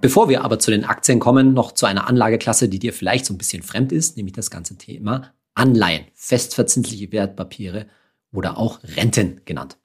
Bevor 0.00 0.28
wir 0.28 0.44
aber 0.44 0.58
zu 0.58 0.70
den 0.70 0.84
Aktien 0.84 1.20
kommen, 1.20 1.54
noch 1.54 1.72
zu 1.72 1.86
einer 1.86 2.06
Anlageklasse, 2.06 2.68
die 2.68 2.78
dir 2.78 2.92
vielleicht 2.92 3.26
so 3.26 3.34
ein 3.34 3.38
bisschen 3.38 3.62
fremd 3.62 3.92
ist, 3.92 4.16
nämlich 4.16 4.34
das 4.34 4.50
ganze 4.50 4.76
Thema 4.76 5.32
Anleihen, 5.54 6.04
festverzinsliche 6.14 7.10
Wertpapiere 7.12 7.86
oder 8.30 8.58
auch 8.58 8.80
Renten 8.84 9.40
genannt. 9.46 9.78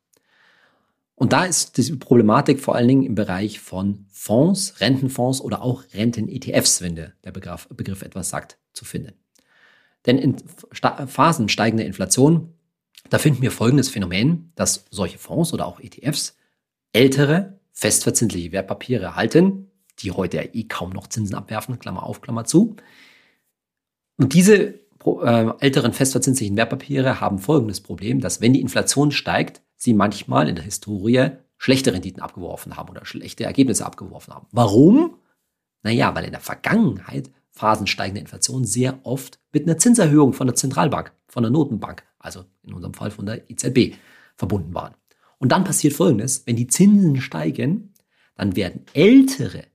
Und 1.15 1.33
da 1.33 1.45
ist 1.45 1.77
die 1.77 1.95
Problematik 1.95 2.59
vor 2.59 2.75
allen 2.75 2.87
Dingen 2.87 3.03
im 3.03 3.15
Bereich 3.15 3.59
von 3.59 4.05
Fonds, 4.09 4.81
Rentenfonds 4.81 5.39
oder 5.39 5.61
auch 5.61 5.83
Renten-ETFs, 5.93 6.81
wenn 6.81 6.95
der, 6.95 7.13
der 7.23 7.31
Begriff, 7.31 7.67
Begriff 7.69 8.01
etwas 8.01 8.29
sagt, 8.29 8.57
zu 8.73 8.85
finden. 8.85 9.20
Denn 10.05 10.17
in 10.17 10.37
Phasen 11.07 11.49
steigender 11.49 11.85
Inflation, 11.85 12.53
da 13.09 13.17
finden 13.17 13.41
wir 13.41 13.51
folgendes 13.51 13.89
Phänomen, 13.89 14.51
dass 14.55 14.85
solche 14.89 15.17
Fonds 15.17 15.53
oder 15.53 15.67
auch 15.67 15.79
ETFs 15.79 16.35
ältere, 16.93 17.59
festverzinsliche 17.73 18.51
Wertpapiere 18.51 19.03
erhalten, 19.03 19.71
die 19.99 20.11
heute 20.11 20.37
ja 20.37 20.43
eh 20.53 20.63
kaum 20.63 20.91
noch 20.91 21.07
Zinsen 21.07 21.35
abwerfen, 21.35 21.79
Klammer 21.79 22.03
auf, 22.03 22.21
Klammer 22.21 22.45
zu. 22.45 22.75
Und 24.17 24.33
diese 24.33 24.79
äh, 25.03 25.51
älteren 25.59 25.93
festverzinslichen 25.93 26.57
Wertpapiere 26.57 27.19
haben 27.21 27.39
folgendes 27.39 27.81
Problem, 27.81 28.19
dass 28.21 28.41
wenn 28.41 28.53
die 28.53 28.61
Inflation 28.61 29.11
steigt, 29.11 29.61
sie 29.75 29.93
manchmal 29.93 30.47
in 30.47 30.55
der 30.55 30.63
Historie 30.63 31.31
schlechte 31.57 31.93
Renditen 31.93 32.21
abgeworfen 32.21 32.77
haben 32.77 32.89
oder 32.89 33.05
schlechte 33.05 33.43
Ergebnisse 33.43 33.85
abgeworfen 33.85 34.33
haben. 34.33 34.47
Warum? 34.51 35.17
Naja, 35.83 36.13
weil 36.15 36.25
in 36.25 36.31
der 36.31 36.39
Vergangenheit 36.39 37.31
Phasen 37.51 37.87
steigender 37.87 38.21
Inflation 38.21 38.65
sehr 38.65 38.99
oft 39.03 39.39
mit 39.51 39.63
einer 39.63 39.77
Zinserhöhung 39.77 40.33
von 40.33 40.47
der 40.47 40.55
Zentralbank, 40.55 41.11
von 41.27 41.43
der 41.43 41.51
Notenbank, 41.51 42.03
also 42.19 42.45
in 42.63 42.73
unserem 42.73 42.93
Fall 42.93 43.11
von 43.11 43.25
der 43.25 43.49
EZB, 43.49 43.95
verbunden 44.35 44.73
waren. 44.73 44.95
Und 45.37 45.51
dann 45.51 45.63
passiert 45.63 45.93
Folgendes, 45.93 46.43
wenn 46.45 46.55
die 46.55 46.67
Zinsen 46.67 47.19
steigen, 47.21 47.93
dann 48.35 48.55
werden 48.55 48.85
ältere 48.93 49.65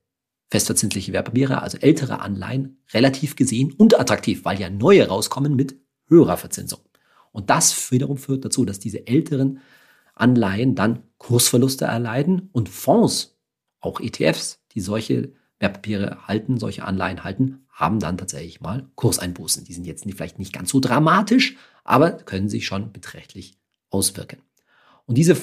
festverzinsliche 0.49 1.13
Wertpapiere, 1.13 1.61
also 1.61 1.77
ältere 1.77 2.21
Anleihen, 2.21 2.81
relativ 2.93 3.35
gesehen 3.35 3.73
unattraktiv, 3.73 4.45
weil 4.45 4.59
ja 4.59 4.69
neue 4.69 5.07
rauskommen 5.07 5.55
mit 5.55 5.75
höherer 6.07 6.37
Verzinsung. 6.37 6.79
Und 7.31 7.49
das 7.49 7.91
wiederum 7.91 8.17
führt 8.17 8.45
dazu, 8.45 8.65
dass 8.65 8.79
diese 8.79 9.07
älteren 9.07 9.59
Anleihen 10.15 10.73
dann 10.73 11.03
Kursverluste 11.17 11.85
erleiden 11.85 12.49
und 12.51 12.69
Fonds, 12.69 13.37
auch 13.79 13.99
ETFs, 13.99 14.59
die 14.71 14.81
solche 14.81 15.33
Wertpapiere 15.59 16.27
halten, 16.27 16.57
solche 16.57 16.85
Anleihen 16.85 17.23
halten, 17.23 17.66
haben 17.77 17.99
dann 17.99 18.17
tatsächlich 18.17 18.59
mal 18.59 18.89
Kurseinbußen. 18.95 19.63
Die 19.63 19.73
sind 19.73 19.85
jetzt 19.85 20.03
vielleicht 20.03 20.39
nicht 20.39 20.51
ganz 20.51 20.71
so 20.71 20.79
dramatisch, 20.79 21.55
aber 21.83 22.11
können 22.11 22.49
sich 22.49 22.65
schon 22.65 22.91
beträchtlich 22.91 23.53
auswirken. 23.91 24.41
Und 25.05 25.15
diese 25.15 25.37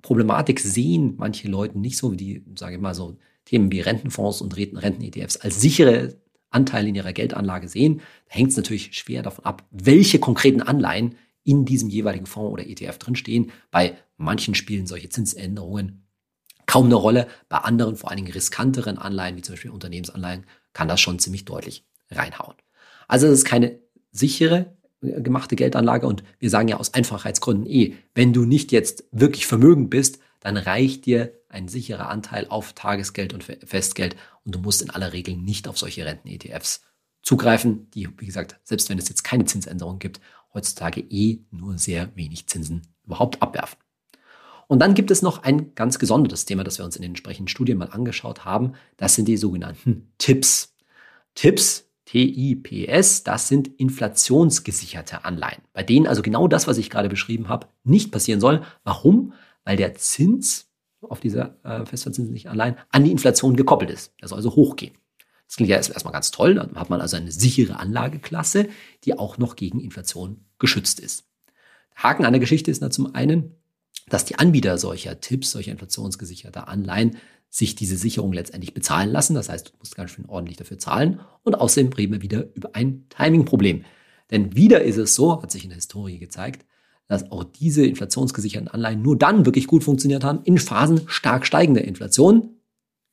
Problematik 0.00 0.60
sehen 0.60 1.14
manche 1.18 1.46
Leute 1.46 1.78
nicht 1.78 1.98
so, 1.98 2.10
wie 2.10 2.16
die, 2.16 2.44
sage 2.58 2.76
ich 2.76 2.80
mal, 2.80 2.94
so 2.94 3.18
Themen 3.44 3.70
wie 3.70 3.80
Rentenfonds 3.80 4.40
und 4.40 4.56
Renten-ETFs 4.56 5.36
als 5.36 5.60
sichere 5.60 6.16
Anteile 6.48 6.88
in 6.88 6.94
ihrer 6.94 7.12
Geldanlage 7.12 7.68
sehen. 7.68 8.00
Da 8.30 8.36
hängt 8.36 8.52
es 8.52 8.56
natürlich 8.56 8.96
schwer 8.96 9.22
davon 9.22 9.44
ab, 9.44 9.62
welche 9.70 10.18
konkreten 10.18 10.62
Anleihen 10.62 11.16
in 11.42 11.66
diesem 11.66 11.90
jeweiligen 11.90 12.24
Fonds 12.24 12.50
oder 12.50 12.66
ETF 12.66 12.96
drinstehen. 12.96 13.52
Bei 13.70 13.98
manchen 14.16 14.54
spielen 14.54 14.86
solche 14.86 15.10
Zinsänderungen 15.10 16.06
kaum 16.64 16.86
eine 16.86 16.94
Rolle. 16.94 17.26
Bei 17.50 17.58
anderen, 17.58 17.96
vor 17.96 18.08
allen 18.08 18.24
Dingen 18.24 18.32
riskanteren 18.32 18.96
Anleihen, 18.96 19.36
wie 19.36 19.42
zum 19.42 19.52
Beispiel 19.52 19.70
Unternehmensanleihen, 19.70 20.46
kann 20.74 20.88
das 20.88 21.00
schon 21.00 21.18
ziemlich 21.18 21.46
deutlich 21.46 21.86
reinhauen. 22.10 22.54
Also 23.08 23.26
es 23.26 23.38
ist 23.38 23.44
keine 23.46 23.78
sichere 24.12 24.76
gemachte 25.00 25.56
Geldanlage 25.56 26.06
und 26.06 26.22
wir 26.38 26.50
sagen 26.50 26.68
ja 26.68 26.76
aus 26.78 26.94
Einfachheitsgründen 26.94 27.66
eh, 27.66 27.94
wenn 28.14 28.32
du 28.32 28.44
nicht 28.44 28.72
jetzt 28.72 29.04
wirklich 29.12 29.46
vermögend 29.46 29.90
bist, 29.90 30.18
dann 30.40 30.56
reicht 30.56 31.06
dir 31.06 31.32
ein 31.48 31.68
sicherer 31.68 32.08
Anteil 32.08 32.46
auf 32.48 32.72
Tagesgeld 32.72 33.32
und 33.32 33.44
Festgeld 33.44 34.16
und 34.44 34.54
du 34.54 34.58
musst 34.58 34.82
in 34.82 34.90
aller 34.90 35.12
Regel 35.12 35.36
nicht 35.36 35.68
auf 35.68 35.78
solche 35.78 36.04
Renten-ETFs 36.04 36.82
zugreifen, 37.22 37.90
die, 37.90 38.08
wie 38.18 38.26
gesagt, 38.26 38.60
selbst 38.64 38.90
wenn 38.90 38.98
es 38.98 39.08
jetzt 39.08 39.24
keine 39.24 39.46
Zinsänderung 39.46 39.98
gibt, 39.98 40.20
heutzutage 40.52 41.00
eh 41.00 41.40
nur 41.50 41.78
sehr 41.78 42.14
wenig 42.16 42.46
Zinsen 42.46 42.82
überhaupt 43.04 43.40
abwerfen. 43.42 43.78
Und 44.74 44.80
dann 44.80 44.94
gibt 44.94 45.12
es 45.12 45.22
noch 45.22 45.44
ein 45.44 45.72
ganz 45.76 46.00
gesondertes 46.00 46.46
Thema, 46.46 46.64
das 46.64 46.78
wir 46.78 46.84
uns 46.84 46.96
in 46.96 47.02
den 47.02 47.12
entsprechenden 47.12 47.46
Studien 47.46 47.78
mal 47.78 47.90
angeschaut 47.90 48.44
haben. 48.44 48.72
Das 48.96 49.14
sind 49.14 49.28
die 49.28 49.36
sogenannten 49.36 50.12
Tipps. 50.18 50.74
Tipps, 51.36 51.88
TIPS, 52.06 53.22
das 53.22 53.46
sind 53.46 53.68
inflationsgesicherte 53.68 55.24
Anleihen, 55.24 55.62
bei 55.74 55.84
denen 55.84 56.08
also 56.08 56.22
genau 56.22 56.48
das, 56.48 56.66
was 56.66 56.76
ich 56.78 56.90
gerade 56.90 57.08
beschrieben 57.08 57.48
habe, 57.48 57.68
nicht 57.84 58.10
passieren 58.10 58.40
soll. 58.40 58.64
Warum? 58.82 59.34
Weil 59.62 59.76
der 59.76 59.94
Zins 59.94 60.66
auf 61.02 61.20
dieser 61.20 61.56
äh, 61.62 61.86
festverzinslichen 61.86 62.50
Anleihen 62.50 62.74
an 62.90 63.04
die 63.04 63.12
Inflation 63.12 63.54
gekoppelt 63.54 63.92
ist. 63.92 64.12
Der 64.20 64.26
soll 64.26 64.38
also 64.38 64.56
hochgehen. 64.56 64.94
Das 65.46 65.54
klingt 65.54 65.70
ja 65.70 65.76
erstmal 65.76 66.12
ganz 66.12 66.32
toll. 66.32 66.56
Dann 66.56 66.74
hat 66.74 66.90
man 66.90 67.00
also 67.00 67.16
eine 67.16 67.30
sichere 67.30 67.78
Anlageklasse, 67.78 68.68
die 69.04 69.16
auch 69.16 69.38
noch 69.38 69.54
gegen 69.54 69.78
Inflation 69.78 70.46
geschützt 70.58 70.98
ist. 70.98 71.28
Der 71.94 72.02
Haken 72.02 72.24
an 72.24 72.32
der 72.32 72.40
Geschichte 72.40 72.72
ist 72.72 72.82
na 72.82 72.90
zum 72.90 73.14
einen, 73.14 73.54
dass 74.08 74.24
die 74.24 74.38
Anbieter 74.38 74.78
solcher 74.78 75.20
Tipps, 75.20 75.50
solcher 75.52 75.72
inflationsgesicherter 75.72 76.68
Anleihen 76.68 77.16
sich 77.48 77.76
diese 77.76 77.96
Sicherung 77.96 78.32
letztendlich 78.32 78.74
bezahlen 78.74 79.10
lassen. 79.10 79.34
Das 79.34 79.48
heißt, 79.48 79.68
du 79.68 79.72
musst 79.78 79.94
ganz 79.94 80.10
schön 80.10 80.26
ordentlich 80.26 80.56
dafür 80.56 80.78
zahlen. 80.78 81.20
Und 81.42 81.54
außerdem 81.54 81.92
reden 81.92 82.12
wir 82.12 82.22
wieder 82.22 82.46
über 82.54 82.74
ein 82.74 83.06
Timing-Problem. 83.10 83.84
Denn 84.30 84.56
wieder 84.56 84.82
ist 84.82 84.96
es 84.96 85.14
so, 85.14 85.40
hat 85.40 85.52
sich 85.52 85.62
in 85.62 85.70
der 85.70 85.76
Historie 85.76 86.18
gezeigt, 86.18 86.66
dass 87.06 87.30
auch 87.30 87.44
diese 87.44 87.86
inflationsgesicherten 87.86 88.68
Anleihen 88.68 89.02
nur 89.02 89.16
dann 89.16 89.46
wirklich 89.46 89.66
gut 89.66 89.84
funktioniert 89.84 90.24
haben 90.24 90.40
in 90.44 90.58
Phasen 90.58 91.02
stark 91.06 91.46
steigender 91.46 91.84
Inflation, 91.84 92.56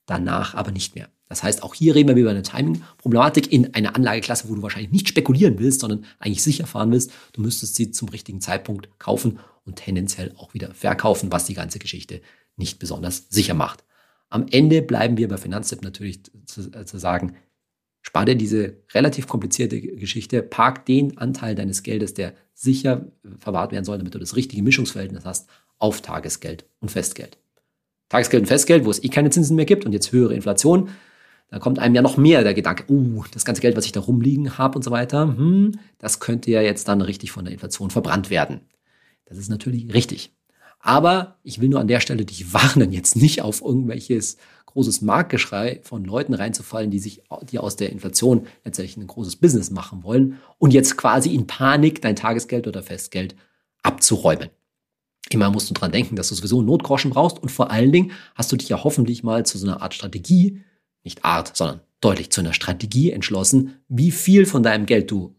danach 0.05 0.55
aber 0.55 0.71
nicht 0.71 0.95
mehr. 0.95 1.09
Das 1.27 1.43
heißt, 1.43 1.63
auch 1.63 1.75
hier 1.75 1.93
reden 1.95 2.09
wir 2.09 2.15
über 2.15 2.31
eine 2.31 2.41
Timing-Problematik 2.41 3.53
in 3.53 3.73
einer 3.73 3.95
Anlageklasse, 3.95 4.49
wo 4.49 4.55
du 4.55 4.61
wahrscheinlich 4.61 4.91
nicht 4.91 5.07
spekulieren 5.07 5.59
willst, 5.59 5.81
sondern 5.81 6.03
eigentlich 6.19 6.43
sicher 6.43 6.65
fahren 6.65 6.91
willst. 6.91 7.11
Du 7.33 7.41
müsstest 7.41 7.75
sie 7.75 7.91
zum 7.91 8.09
richtigen 8.09 8.41
Zeitpunkt 8.41 8.89
kaufen 8.99 9.39
und 9.65 9.75
tendenziell 9.75 10.33
auch 10.37 10.53
wieder 10.53 10.73
verkaufen, 10.73 11.31
was 11.31 11.45
die 11.45 11.53
ganze 11.53 11.79
Geschichte 11.79 12.21
nicht 12.55 12.79
besonders 12.79 13.27
sicher 13.29 13.53
macht. 13.53 13.83
Am 14.29 14.45
Ende 14.49 14.81
bleiben 14.81 15.17
wir 15.17 15.27
bei 15.27 15.37
Finanztipp 15.37 15.83
natürlich 15.83 16.23
zu, 16.45 16.71
äh, 16.71 16.85
zu 16.85 16.97
sagen, 16.97 17.35
spar 18.01 18.25
dir 18.25 18.35
diese 18.35 18.77
relativ 18.93 19.27
komplizierte 19.27 19.79
Geschichte, 19.79 20.41
park 20.41 20.85
den 20.85 21.17
Anteil 21.17 21.55
deines 21.55 21.83
Geldes, 21.83 22.13
der 22.13 22.33
sicher 22.53 23.05
verwahrt 23.37 23.71
werden 23.71 23.85
soll, 23.85 23.97
damit 23.97 24.15
du 24.15 24.19
das 24.19 24.35
richtige 24.35 24.63
Mischungsverhältnis 24.63 25.25
hast, 25.25 25.49
auf 25.77 26.01
Tagesgeld 26.01 26.65
und 26.79 26.89
Festgeld. 26.89 27.37
Tagesgeld 28.09 28.41
und 28.41 28.47
Festgeld, 28.47 28.85
wo 28.85 28.91
es 28.91 29.03
eh 29.03 29.09
keine 29.09 29.29
Zinsen 29.29 29.55
mehr 29.55 29.65
gibt 29.65 29.85
und 29.85 29.93
jetzt 29.93 30.11
höhere 30.11 30.33
Inflation, 30.33 30.89
da 31.49 31.59
kommt 31.59 31.79
einem 31.79 31.95
ja 31.95 32.01
noch 32.01 32.15
mehr 32.15 32.43
der 32.43 32.53
Gedanke, 32.53 32.85
uh, 32.89 33.23
das 33.33 33.43
ganze 33.43 33.61
Geld, 33.61 33.75
was 33.75 33.85
ich 33.85 33.91
da 33.91 33.99
rumliegen 33.99 34.57
habe 34.57 34.77
und 34.77 34.83
so 34.83 34.91
weiter, 34.91 35.23
hm, 35.23 35.77
das 35.97 36.21
könnte 36.21 36.49
ja 36.49 36.61
jetzt 36.61 36.87
dann 36.87 37.01
richtig 37.01 37.31
von 37.31 37.43
der 37.43 37.53
Inflation 37.53 37.89
verbrannt 37.89 38.29
werden. 38.29 38.61
Das 39.31 39.39
ist 39.39 39.49
natürlich 39.49 39.93
richtig. 39.93 40.33
Aber 40.81 41.37
ich 41.41 41.61
will 41.61 41.69
nur 41.69 41.79
an 41.79 41.87
der 41.87 42.01
Stelle 42.01 42.25
dich 42.25 42.53
warnen, 42.53 42.91
jetzt 42.91 43.15
nicht 43.15 43.41
auf 43.41 43.61
irgendwelches 43.61 44.35
großes 44.65 45.01
Marktgeschrei 45.01 45.79
von 45.83 46.03
Leuten 46.03 46.33
reinzufallen, 46.33 46.91
die 46.91 46.99
sich, 46.99 47.23
die 47.49 47.57
aus 47.57 47.77
der 47.77 47.91
Inflation 47.91 48.45
letztendlich 48.65 48.97
ein 48.97 49.07
großes 49.07 49.37
Business 49.37 49.71
machen 49.71 50.03
wollen 50.03 50.37
und 50.57 50.73
jetzt 50.73 50.97
quasi 50.97 51.33
in 51.33 51.47
Panik 51.47 52.01
dein 52.01 52.17
Tagesgeld 52.17 52.67
oder 52.67 52.83
Festgeld 52.83 53.37
abzuräumen. 53.83 54.49
Immer 55.29 55.49
musst 55.49 55.69
du 55.69 55.73
dran 55.73 55.93
denken, 55.93 56.17
dass 56.17 56.27
du 56.27 56.35
sowieso 56.35 56.61
Notgroschen 56.61 57.11
brauchst 57.11 57.39
und 57.39 57.49
vor 57.49 57.71
allen 57.71 57.93
Dingen 57.93 58.11
hast 58.35 58.51
du 58.51 58.57
dich 58.57 58.67
ja 58.67 58.83
hoffentlich 58.83 59.23
mal 59.23 59.45
zu 59.45 59.57
so 59.57 59.67
einer 59.67 59.81
Art 59.81 59.93
Strategie 59.93 60.61
nicht 61.03 61.23
Art, 61.23 61.55
sondern 61.55 61.79
deutlich 62.01 62.31
zu 62.31 62.41
einer 62.41 62.53
Strategie 62.53 63.11
entschlossen, 63.11 63.81
wie 63.87 64.11
viel 64.11 64.45
von 64.45 64.61
deinem 64.61 64.85
Geld 64.85 65.09
du 65.09 65.35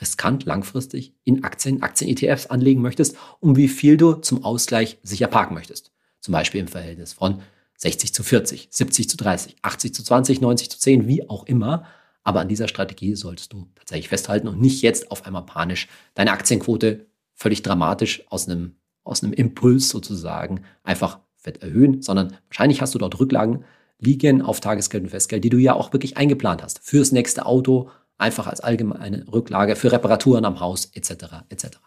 riskant 0.00 0.44
langfristig 0.44 1.14
in 1.24 1.44
Aktien, 1.44 1.82
Aktien-ETFs 1.82 2.46
anlegen 2.46 2.82
möchtest 2.82 3.16
und 3.40 3.56
wie 3.56 3.68
viel 3.68 3.96
du 3.96 4.14
zum 4.14 4.44
Ausgleich 4.44 4.98
sicher 5.02 5.28
parken 5.28 5.54
möchtest. 5.54 5.92
Zum 6.20 6.32
Beispiel 6.32 6.60
im 6.60 6.68
Verhältnis 6.68 7.12
von 7.12 7.42
60 7.78 8.14
zu 8.14 8.22
40, 8.22 8.68
70 8.70 9.10
zu 9.10 9.16
30, 9.16 9.56
80 9.62 9.94
zu 9.94 10.04
20, 10.04 10.40
90 10.40 10.70
zu 10.70 10.78
10, 10.78 11.08
wie 11.08 11.28
auch 11.28 11.44
immer. 11.46 11.84
Aber 12.22 12.40
an 12.40 12.48
dieser 12.48 12.68
Strategie 12.68 13.16
solltest 13.16 13.52
du 13.52 13.68
tatsächlich 13.74 14.08
festhalten 14.08 14.46
und 14.46 14.60
nicht 14.60 14.82
jetzt 14.82 15.10
auf 15.10 15.26
einmal 15.26 15.44
panisch 15.44 15.88
deine 16.14 16.30
Aktienquote 16.30 17.06
völlig 17.34 17.62
dramatisch 17.62 18.22
aus 18.30 18.48
einem, 18.48 18.76
aus 19.02 19.22
einem 19.22 19.32
Impuls 19.32 19.88
sozusagen 19.88 20.62
einfach 20.84 21.18
fett 21.36 21.62
erhöhen, 21.62 22.02
sondern 22.02 22.36
wahrscheinlich 22.48 22.80
hast 22.80 22.94
du 22.94 22.98
dort 22.98 23.18
Rücklagen, 23.18 23.64
liegen 23.98 24.42
auf 24.42 24.60
Tagesgeld 24.60 25.04
und 25.04 25.10
Festgeld, 25.10 25.42
die 25.42 25.50
du 25.50 25.58
ja 25.58 25.74
auch 25.74 25.92
wirklich 25.92 26.16
eingeplant 26.16 26.62
hast. 26.62 26.78
Fürs 26.84 27.10
nächste 27.10 27.46
Auto, 27.46 27.90
einfach 28.18 28.46
als 28.46 28.60
allgemeine 28.60 29.26
Rücklage, 29.32 29.76
für 29.76 29.92
Reparaturen 29.92 30.44
am 30.44 30.60
Haus 30.60 30.90
etc. 30.94 31.44
etc. 31.48 31.78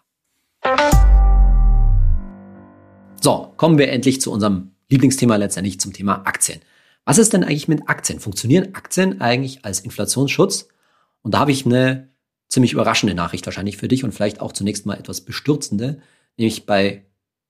So, 3.22 3.54
kommen 3.58 3.78
wir 3.78 3.90
endlich 3.90 4.22
zu 4.22 4.32
unserem 4.32 4.72
Lieblingsthema 4.90 5.36
letztendlich 5.36 5.80
zum 5.80 5.94
Thema 5.94 6.26
Aktien. 6.26 6.62
Was 7.06 7.18
ist 7.18 7.34
denn 7.34 7.44
eigentlich 7.44 7.68
mit 7.68 7.88
Aktien? 7.88 8.20
Funktionieren 8.20 8.76
Aktien 8.76 9.22
eigentlich 9.22 9.64
als 9.66 9.80
Inflationsschutz? 9.80 10.68
Und 11.22 11.34
da 11.34 11.40
habe 11.40 11.52
ich 11.52 11.66
eine 11.66 12.10
ziemlich 12.50 12.74
überraschende 12.74 13.16
Nachricht 13.16 13.46
wahrscheinlich 13.46 13.78
für 13.78 13.88
dich 13.88 14.04
und 14.04 14.12
vielleicht 14.12 14.42
auch 14.42 14.54
zunächst 14.54 14.86
mal 14.86 14.98
etwas 14.98 15.22
bestürzende, 15.22 16.00
nämlich 16.38 16.66
bei 16.66 17.06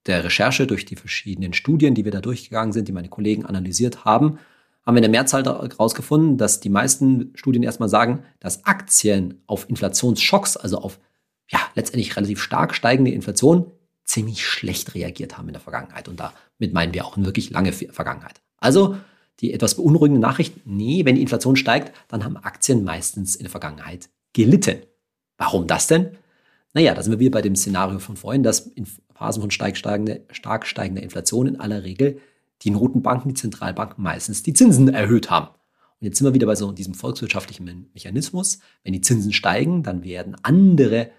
der 0.06 0.24
Recherche 0.24 0.68
durch 0.68 0.86
die 0.86 0.96
verschiedenen 0.96 1.54
Studien, 1.54 1.96
die 1.96 2.06
wir 2.06 2.12
da 2.12 2.22
durchgegangen 2.22 2.74
sind, 2.74 2.88
die 2.88 2.92
meine 2.92 3.10
Kollegen 3.10 3.46
analysiert 3.46 4.06
haben, 4.06 4.40
haben 4.86 4.96
wir 4.96 5.04
in 5.04 5.12
der 5.12 5.20
Mehrzahl 5.22 5.44
herausgefunden, 5.44 6.38
dass 6.38 6.60
die 6.60 6.70
meisten 6.70 7.32
Studien 7.36 7.64
erstmal 7.64 7.90
sagen, 7.90 8.24
dass 8.40 8.66
Aktien 8.66 9.42
auf 9.48 9.68
Inflationsschocks, 9.70 10.58
also 10.58 10.78
auf 10.78 11.00
ja, 11.50 11.60
letztendlich 11.76 12.16
relativ 12.16 12.42
stark 12.42 12.76
steigende 12.76 13.12
Inflation, 13.12 13.72
ziemlich 14.04 14.46
schlecht 14.46 14.94
reagiert 14.94 15.38
haben 15.38 15.48
in 15.48 15.54
der 15.54 15.62
Vergangenheit. 15.62 16.08
Und 16.08 16.20
damit 16.20 16.74
meinen 16.74 16.94
wir 16.94 17.06
auch 17.06 17.18
eine 17.18 17.26
wirklich 17.26 17.50
lange 17.50 17.74
Vergangenheit. 17.74 18.42
Also 18.58 18.98
die 19.40 19.54
etwas 19.54 19.76
beunruhigende 19.76 20.22
Nachricht, 20.22 20.66
nee, 20.66 21.04
wenn 21.04 21.16
die 21.16 21.22
Inflation 21.22 21.56
steigt, 21.56 21.94
dann 22.08 22.24
haben 22.24 22.38
Aktien 22.38 22.84
meistens 22.84 23.36
in 23.36 23.44
der 23.44 23.52
Vergangenheit 23.52 24.10
gelitten. 24.34 24.78
Warum 25.38 25.68
das 25.68 25.88
denn? 25.88 26.12
Naja, 26.74 26.94
da 26.94 27.02
sind 27.02 27.12
wir 27.12 27.20
wieder 27.20 27.32
bei 27.32 27.42
dem 27.42 27.56
Szenario 27.56 28.00
von 28.00 28.16
vorhin, 28.16 28.44
dass 28.44 28.60
in 28.60 28.86
Phasen 29.14 29.42
von 29.42 29.52
stark 29.52 29.78
steigender, 29.78 30.20
stark 30.32 30.66
steigender 30.66 31.04
Inflation 31.04 31.48
in 31.48 31.60
aller 31.60 31.84
Regel 31.84 32.20
die 32.62 32.72
Notenbanken, 32.72 33.30
die 33.30 33.40
Zentralbanken 33.40 34.04
meistens 34.04 34.44
die 34.44 34.54
Zinsen 34.54 34.88
erhöht 34.90 35.30
haben. 35.30 35.48
Und 36.00 36.08
jetzt 36.08 36.18
sind 36.18 36.28
wir 36.28 36.34
wieder 36.34 36.48
bei 36.48 36.56
so 36.56 36.72
diesem 36.72 36.94
volkswirtschaftlichen 36.94 37.90
Mechanismus. 37.94 38.60
Wenn 38.84 38.94
die 38.94 39.02
Zinsen 39.02 39.34
steigen, 39.34 39.84
dann 39.84 40.04
werden 40.04 40.36
andere 40.44 41.12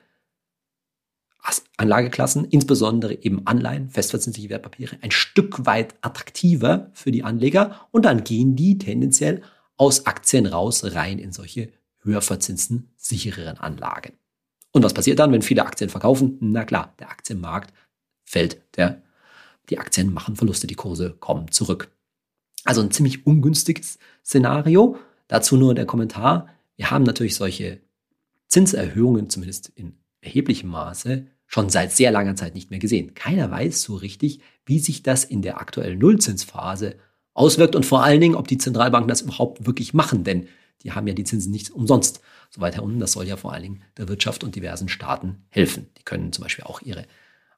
Anlageklassen, 1.76 2.46
insbesondere 2.46 3.22
eben 3.22 3.46
Anleihen, 3.46 3.90
festverzinsliche 3.90 4.48
Wertpapiere, 4.48 4.96
ein 5.02 5.10
Stück 5.10 5.66
weit 5.66 5.94
attraktiver 6.00 6.90
für 6.94 7.12
die 7.12 7.22
Anleger 7.22 7.86
und 7.92 8.04
dann 8.04 8.24
gehen 8.24 8.56
die 8.56 8.78
tendenziell 8.78 9.42
aus 9.76 10.06
Aktien 10.06 10.46
raus 10.46 10.82
rein 10.94 11.18
in 11.18 11.32
solche 11.32 11.70
höher 11.98 12.22
verzinsten, 12.22 12.90
sichereren 12.96 13.58
Anlagen. 13.58 14.14
Und 14.72 14.82
was 14.84 14.94
passiert 14.94 15.18
dann, 15.18 15.32
wenn 15.32 15.42
viele 15.42 15.64
Aktien 15.66 15.90
verkaufen? 15.90 16.38
Na 16.40 16.64
klar, 16.64 16.94
der 16.98 17.10
Aktienmarkt 17.10 17.72
fällt, 18.24 18.60
der 18.76 19.02
die 19.70 19.78
Aktien 19.78 20.12
machen 20.12 20.36
Verluste, 20.36 20.66
die 20.66 20.74
Kurse 20.74 21.16
kommen 21.18 21.50
zurück. 21.50 21.90
Also 22.64 22.80
ein 22.80 22.90
ziemlich 22.90 23.26
ungünstiges 23.26 23.98
Szenario. 24.24 24.98
Dazu 25.28 25.56
nur 25.56 25.74
der 25.74 25.86
Kommentar. 25.86 26.48
Wir 26.76 26.90
haben 26.90 27.04
natürlich 27.04 27.36
solche 27.36 27.80
Zinserhöhungen, 28.48 29.30
zumindest 29.30 29.70
in 29.74 29.98
erheblichem 30.20 30.68
Maße, 30.70 31.26
schon 31.46 31.70
seit 31.70 31.92
sehr 31.92 32.10
langer 32.10 32.36
Zeit 32.36 32.54
nicht 32.54 32.70
mehr 32.70 32.80
gesehen. 32.80 33.14
Keiner 33.14 33.50
weiß 33.50 33.82
so 33.82 33.94
richtig, 33.96 34.40
wie 34.64 34.78
sich 34.78 35.02
das 35.02 35.24
in 35.24 35.42
der 35.42 35.60
aktuellen 35.60 35.98
Nullzinsphase 35.98 36.96
auswirkt 37.34 37.76
und 37.76 37.86
vor 37.86 38.02
allen 38.02 38.20
Dingen, 38.20 38.34
ob 38.34 38.48
die 38.48 38.58
Zentralbanken 38.58 39.08
das 39.08 39.22
überhaupt 39.22 39.66
wirklich 39.66 39.94
machen, 39.94 40.24
denn 40.24 40.48
die 40.82 40.92
haben 40.92 41.06
ja 41.06 41.14
die 41.14 41.24
Zinsen 41.24 41.52
nicht 41.52 41.70
umsonst 41.70 42.20
so 42.50 42.60
weit 42.60 42.76
herunter. 42.76 43.00
Das 43.00 43.12
soll 43.12 43.26
ja 43.26 43.36
vor 43.36 43.52
allen 43.52 43.62
Dingen 43.62 43.82
der 43.96 44.08
Wirtschaft 44.08 44.44
und 44.44 44.54
diversen 44.56 44.88
Staaten 44.88 45.44
helfen. 45.48 45.86
Die 45.98 46.02
können 46.02 46.32
zum 46.32 46.42
Beispiel 46.42 46.64
auch 46.64 46.82
ihre 46.82 47.06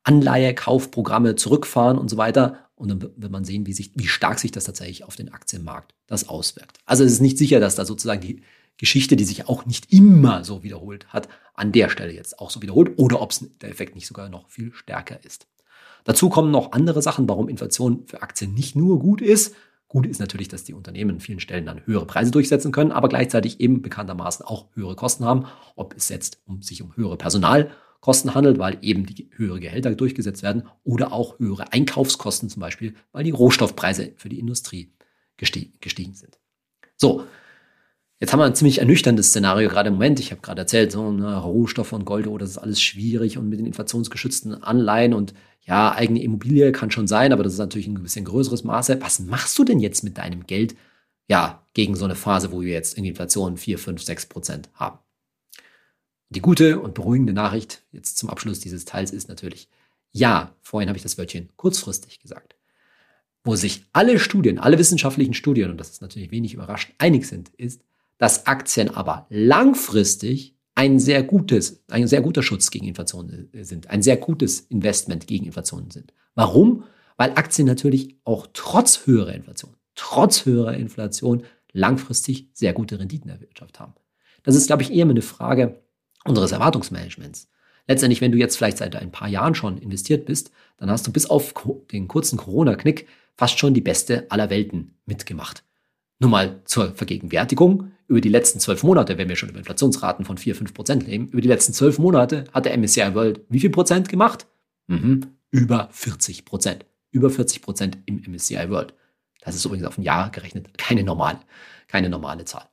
Anleihekaufprogramme 0.09 1.37
zurückfahren 1.37 1.99
und 1.99 2.09
so 2.09 2.17
weiter. 2.17 2.57
Und 2.77 2.89
dann 2.89 3.03
wird 3.03 3.31
man 3.31 3.45
sehen, 3.45 3.67
wie, 3.67 3.75
sich, 3.75 3.93
wie 3.95 4.07
stark 4.07 4.39
sich 4.39 4.53
das 4.53 4.65
tatsächlich 4.65 5.05
auf 5.05 5.17
den 5.17 5.33
Aktienmarkt 5.33 5.95
das 6.07 6.29
auswirkt. 6.29 6.79
Also 6.87 7.05
es 7.05 7.13
ist 7.13 7.21
nicht 7.21 7.37
sicher, 7.37 7.61
dass 7.61 7.75
da 7.75 7.85
sozusagen 7.85 8.23
die 8.23 8.41
Geschichte, 8.79 9.17
die 9.17 9.25
sich 9.25 9.49
auch 9.49 9.67
nicht 9.67 9.93
immer 9.93 10.45
so 10.45 10.63
wiederholt 10.63 11.09
hat, 11.09 11.29
an 11.55 11.73
der 11.73 11.91
Stelle 11.91 12.15
jetzt 12.15 12.39
auch 12.39 12.51
so 12.51 12.63
wiederholt 12.63 12.93
oder 12.97 13.21
ob 13.21 13.35
der 13.61 13.69
Effekt 13.69 13.97
nicht 13.97 14.07
sogar 14.07 14.31
noch 14.31 14.49
viel 14.49 14.73
stärker 14.73 15.23
ist. 15.25 15.47
Dazu 16.05 16.31
kommen 16.31 16.51
noch 16.51 16.73
andere 16.73 17.03
Sachen, 17.03 17.29
warum 17.29 17.51
Inflation 17.51 18.05
für 18.07 18.23
Aktien 18.23 18.55
nicht 18.55 18.77
nur 18.77 19.01
gut 19.01 19.21
ist. 19.21 19.55
Gut 19.89 20.07
ist 20.07 20.21
natürlich, 20.21 20.49
dass 20.49 20.65
die 20.65 20.75
Unternehmen 20.75 21.17
an 21.17 21.21
vielen 21.21 21.41
Stellen 21.41 21.67
dann 21.67 21.85
höhere 21.85 22.07
Preise 22.07 22.31
durchsetzen 22.31 22.73
können, 22.73 22.93
aber 22.93 23.09
gleichzeitig 23.09 23.61
eben 23.61 23.83
bekanntermaßen 23.83 24.47
auch 24.47 24.67
höhere 24.75 24.97
Kosten 24.97 25.25
haben, 25.25 25.47
ob 25.77 25.95
es 25.97 26.09
jetzt 26.09 26.41
um 26.47 26.63
sich 26.63 26.81
um 26.81 26.97
höhere 26.97 27.19
Personalkosten 28.01 28.35
handelt, 28.35 28.59
weil 28.59 28.79
eben 28.83 29.07
die 29.07 29.29
höhere 29.37 29.61
Gehälter 29.61 29.95
durchgesetzt 29.95 30.43
werden 30.43 30.65
oder 30.85 31.13
auch 31.13 31.39
höhere 31.39 31.73
Einkaufskosten 31.73 32.49
zum 32.49 32.61
Beispiel, 32.61 32.95
weil 33.13 33.25
die 33.25 33.31
Rohstoffpreise 33.31 34.13
für 34.17 34.29
die 34.29 34.39
Industrie 34.39 34.93
gestiegen 35.37 36.15
sind. 36.15 36.39
So, 36.97 37.25
Jetzt 38.21 38.33
haben 38.33 38.41
wir 38.41 38.47
ein 38.47 38.55
ziemlich 38.57 38.81
ernüchterndes 38.81 39.29
Szenario 39.29 39.69
gerade 39.69 39.91
im 39.91 39.95
Moment. 39.95 40.19
Ich 40.19 40.33
habe 40.33 40.41
gerade 40.41 40.63
erzählt, 40.63 40.91
so 40.91 41.13
ne, 41.13 41.37
Rohstoffe 41.37 41.93
und 41.93 42.05
Gold, 42.05 42.27
oh, 42.27 42.37
das 42.37 42.51
ist 42.51 42.59
alles 42.59 42.83
schwierig 42.83 43.39
und 43.39 43.49
mit 43.49 43.61
den 43.61 43.67
inflationsgeschützten 43.67 44.61
Anleihen 44.61 45.15
und 45.15 45.35
ja, 45.61 45.93
eigene 45.93 46.21
Immobilie 46.25 46.73
kann 46.73 46.91
schon 46.91 47.07
sein, 47.07 47.33
aber 47.33 47.45
das 47.45 47.53
ist 47.53 47.61
natürlich 47.61 47.87
ein 47.87 48.03
bisschen 48.03 48.25
größeres 48.25 48.65
Maße. 48.65 49.01
Was 49.03 49.21
machst 49.21 49.57
du 49.57 49.63
denn 49.63 49.79
jetzt 49.79 50.03
mit 50.03 50.19
deinem 50.19 50.49
Geld, 50.49 50.75
ja, 51.29 51.65
gegen 51.75 51.95
so 51.95 52.07
eine 52.07 52.17
Phase, 52.17 52.51
wo 52.51 52.61
wir 52.61 52.73
jetzt 52.73 52.99
in 52.99 53.05
Inflation 53.05 53.57
4, 53.57 53.79
5, 53.79 54.03
6 54.03 54.27
Prozent 54.27 54.69
haben? 54.75 54.99
Die 56.31 56.41
gute 56.41 56.81
und 56.81 56.95
beruhigende 56.95 57.33
Nachricht 57.33 57.83
jetzt 57.91 58.19
zum 58.19 58.29
Abschluss 58.29 58.61
dieses 58.61 58.85
Teils 58.85 59.13
ist 59.13 59.29
natürlich, 59.29 59.69
ja, 60.13 60.55
vorhin 60.61 60.89
habe 60.89 60.97
ich 60.97 61.03
das 61.03 61.17
Wörtchen 61.17 61.49
kurzfristig 61.57 62.21
gesagt. 62.21 62.57
Wo 63.45 63.57
sich 63.57 63.85
alle 63.93 64.19
Studien, 64.19 64.59
alle 64.59 64.79
wissenschaftlichen 64.79 65.33
Studien, 65.33 65.71
und 65.71 65.79
das 65.79 65.91
ist 65.91 66.03
natürlich 66.03 66.31
wenig 66.31 66.53
überraschend, 66.53 66.95
einig 66.99 67.27
sind, 67.27 67.49
ist, 67.57 67.83
dass 68.19 68.47
Aktien 68.47 68.91
aber 68.91 69.27
langfristig 69.31 70.55
ein 70.75 70.99
sehr 71.01 71.23
gutes, 71.23 71.83
ein 71.89 72.07
sehr 72.07 72.21
guter 72.21 72.43
Schutz 72.43 72.71
gegen 72.71 72.87
Inflation 72.87 73.49
äh, 73.53 73.65
sind, 73.65 73.89
ein 73.91 74.03
sehr 74.03 74.17
gutes 74.17 74.61
Investment 74.61 75.27
gegen 75.27 75.47
Inflation 75.47 75.91
sind. 75.91 76.13
Warum? 76.35 76.85
Weil 77.17 77.33
Aktien 77.33 77.67
natürlich 77.67 78.17
auch 78.25 78.47
trotz 78.53 79.07
höherer 79.07 79.35
Inflation, 79.35 79.75
trotz 79.95 80.45
höherer 80.45 80.75
Inflation 80.75 81.43
langfristig 81.73 82.51
sehr 82.53 82.73
gute 82.75 82.99
Renditen 82.99 83.31
erwirtschaftet 83.31 83.81
haben. 83.81 83.95
Das 84.43 84.55
ist, 84.55 84.67
glaube 84.67 84.83
ich, 84.83 84.93
eher 84.93 85.05
eine 85.05 85.23
Frage 85.23 85.83
unseres 86.29 86.53
Erwartungsmanagements. 86.53 87.49
Letztendlich, 87.87 88.21
wenn 88.21 88.33
du 88.33 88.39
jetzt 88.39 88.57
vielleicht 88.57 88.79
seit 88.79 88.95
ein 88.97 89.11
paar 89.11 89.29
Jahren 89.29 89.55
schon 89.55 89.79
investiert 89.79 90.27
bist, 90.27 90.51
dann 90.77 90.91
hast 90.91 91.07
du 91.07 91.13
bis 91.13 91.27
auf 91.27 91.55
den 91.91 92.07
kurzen 92.07 92.37
Corona-Knick 92.37 93.09
fast 93.37 93.59
schon 93.59 93.73
die 93.73 93.81
beste 93.81 94.31
aller 94.31 94.51
Welten 94.51 94.95
mitgemacht. 95.07 95.65
Nur 96.19 96.31
mal 96.31 96.61
zur 96.65 96.95
Vergegenwärtigung. 96.95 97.93
Über 98.09 98.21
die 98.21 98.29
letzten 98.29 98.59
zwölf 98.59 98.83
Monate, 98.83 99.19
wenn 99.19 99.29
wir 99.29 99.37
schon 99.37 99.51
über 99.51 99.59
Inflationsraten 99.59 100.25
von 100.25 100.39
4, 100.39 100.55
5 100.55 100.75
Prozent 100.75 101.07
leben, 101.07 101.29
über 101.29 101.41
die 101.41 101.49
letzten 101.49 101.73
zwölf 101.73 101.99
Monate 101.99 102.45
hat 102.53 102.65
der 102.65 102.77
MSCI 102.77 103.15
World 103.15 103.43
wie 103.49 103.61
viel 103.61 103.71
Prozent 103.71 104.09
gemacht? 104.09 104.47
Mhm, 104.87 105.27
über 105.51 105.89
40 105.93 106.45
Prozent. 106.45 106.87
Über 107.11 107.31
40 107.31 107.63
Prozent 107.63 107.99
im 108.07 108.23
MSCI 108.27 108.71
World. 108.71 108.95
Das 109.41 109.55
ist 109.55 109.65
übrigens 109.65 109.87
auf 109.87 109.99
ein 109.99 110.03
Jahr 110.03 110.31
gerechnet 110.31 110.77
keine 110.77 111.05
normale, 111.05 111.41
keine 111.87 112.09
normale 112.09 112.45
Zahl. 112.45 112.69